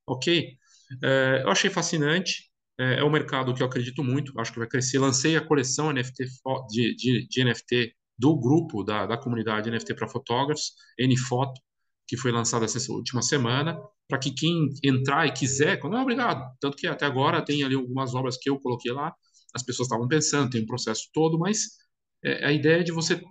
Ok? 0.05 0.57
É, 1.03 1.41
eu 1.43 1.49
achei 1.49 1.69
fascinante. 1.69 2.49
É, 2.79 2.99
é, 2.99 3.03
um 3.03 3.09
mercado 3.09 3.53
que 3.53 3.61
eu 3.61 3.67
acredito 3.67 4.03
muito, 4.03 4.39
acho 4.39 4.51
que 4.53 4.59
vai 4.59 4.67
crescer. 4.67 4.99
Lancei 4.99 5.35
a 5.35 5.45
coleção 5.45 5.91
NFT 5.91 6.25
de, 6.69 6.95
de, 6.95 7.27
de 7.27 7.43
NFT 7.43 7.95
do 8.17 8.35
grupo 8.35 8.83
da, 8.83 9.05
da 9.05 9.17
comunidade 9.17 9.69
NFT 9.69 9.93
para 9.93 10.07
fotógrafos, 10.07 10.73
Nfoto, 10.99 11.59
que 12.07 12.17
foi 12.17 12.31
lançada 12.31 12.65
essa 12.65 12.91
última 12.91 13.21
semana, 13.21 13.77
para 14.07 14.17
que 14.17 14.31
quem 14.31 14.69
entrar 14.83 15.27
e 15.27 15.33
quiser, 15.33 15.79
não 15.83 15.97
é 15.97 16.01
obrigado. 16.01 16.55
Tanto 16.59 16.77
que 16.77 16.87
até 16.87 17.05
agora 17.05 17.43
tem 17.43 17.63
ali 17.63 17.75
algumas 17.75 18.15
obras 18.15 18.37
que 18.37 18.49
eu 18.49 18.59
coloquei 18.59 18.91
lá, 18.91 19.13
as 19.53 19.63
pessoas 19.63 19.87
estavam 19.87 20.07
pensando, 20.07 20.49
tem 20.49 20.63
um 20.63 20.65
processo 20.65 21.09
todo, 21.13 21.37
mas 21.37 21.77
é, 22.23 22.45
a 22.45 22.51
ideia 22.51 22.81
é 22.81 22.83
de 22.83 22.91
você 22.91 23.21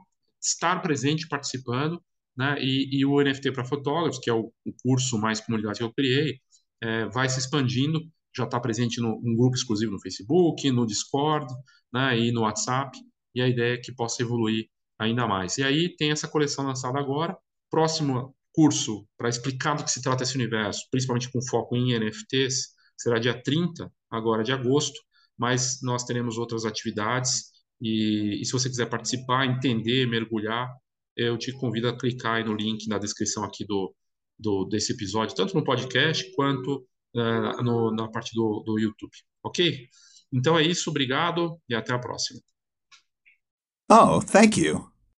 estar 0.41 0.81
presente, 0.83 1.29
participando, 1.29 2.03
né? 2.37 2.57
E, 2.61 3.01
e 3.01 3.07
o 3.07 3.21
NFT 3.23 3.53
para 3.53 3.65
fotógrafos, 3.65 4.19
que 4.19 4.31
é 4.31 4.33
o, 4.35 4.53
o, 4.65 4.73
curso 4.83 5.19
mais 5.19 5.41
comunidade 5.41 5.79
que 5.79 5.85
eu 5.85 5.93
criei, 5.93 6.39
é, 6.83 7.07
vai 7.07 7.29
se 7.29 7.39
expandindo, 7.39 8.01
já 8.37 8.45
está 8.45 8.61
presente 8.61 9.01
no 9.01 9.17
um 9.25 9.35
grupo 9.37 9.57
exclusivo 9.57 9.93
no 9.93 10.01
Facebook, 10.01 10.71
no 10.71 10.87
Discord, 10.87 11.53
né? 11.93 12.19
E 12.19 12.33
no 12.33 12.43
WhatsApp. 12.43 12.99
E 13.35 13.41
a 13.43 13.49
ideia 13.49 13.75
é 13.75 13.79
que 13.79 13.93
possa 13.93 14.23
evoluir 14.23 14.69
ainda 14.99 15.27
mais. 15.27 15.59
E 15.59 15.65
aí 15.65 15.95
tem 15.97 16.11
essa 16.11 16.29
coleção 16.29 16.67
lançada 16.67 16.99
agora. 16.99 17.37
Próximo 17.71 18.36
curso 18.57 19.07
para 19.19 19.29
explicar 19.29 19.77
do 19.77 19.85
que 19.85 19.91
se 19.91 20.01
trata 20.01 20.23
esse 20.23 20.35
universo, 20.35 20.89
principalmente 20.91 21.31
com 21.31 21.43
foco 21.43 21.77
em 21.77 21.95
NFTs, 21.99 22.69
será 22.97 23.19
dia 23.19 23.41
30, 23.41 23.93
agora 24.11 24.43
de 24.43 24.51
agosto, 24.51 24.99
mas 25.37 25.81
nós 25.83 26.05
teremos 26.05 26.39
outras 26.39 26.65
atividades 26.65 27.53
e, 27.81 28.41
e 28.41 28.45
se 28.47 28.53
você 28.53 28.71
quiser 28.71 28.89
participar, 28.89 29.45
entender, 29.45 30.07
mergulhar, 30.07 30.75
eu 31.15 31.37
te 31.37 31.53
convido 31.53 31.89
a 31.89 31.97
clicar 31.97 32.45
no 32.47 32.55
link 32.55 32.89
na 32.89 32.97
descrição 32.97 33.45
aqui 33.45 33.67
do, 33.67 33.95
do 34.39 34.65
desse 34.65 34.95
episódio, 34.95 35.37
tanto 35.37 35.55
no 35.55 35.63
podcast 35.63 36.35
quanto 36.35 36.87
uh, 37.15 37.63
no, 37.63 37.91
na 37.95 38.09
parte 38.09 38.35
do, 38.35 38.63
do 38.65 38.79
YouTube, 38.79 39.13
ok? 39.43 39.87
Então 40.33 40.59
é 40.59 40.63
isso, 40.63 40.89
obrigado 40.89 41.61
e 41.69 41.75
até 41.75 41.93
a 41.93 41.99
próxima. 41.99 42.41
Oh, 43.91 44.21
thank 44.21 44.59
you. 44.59 44.96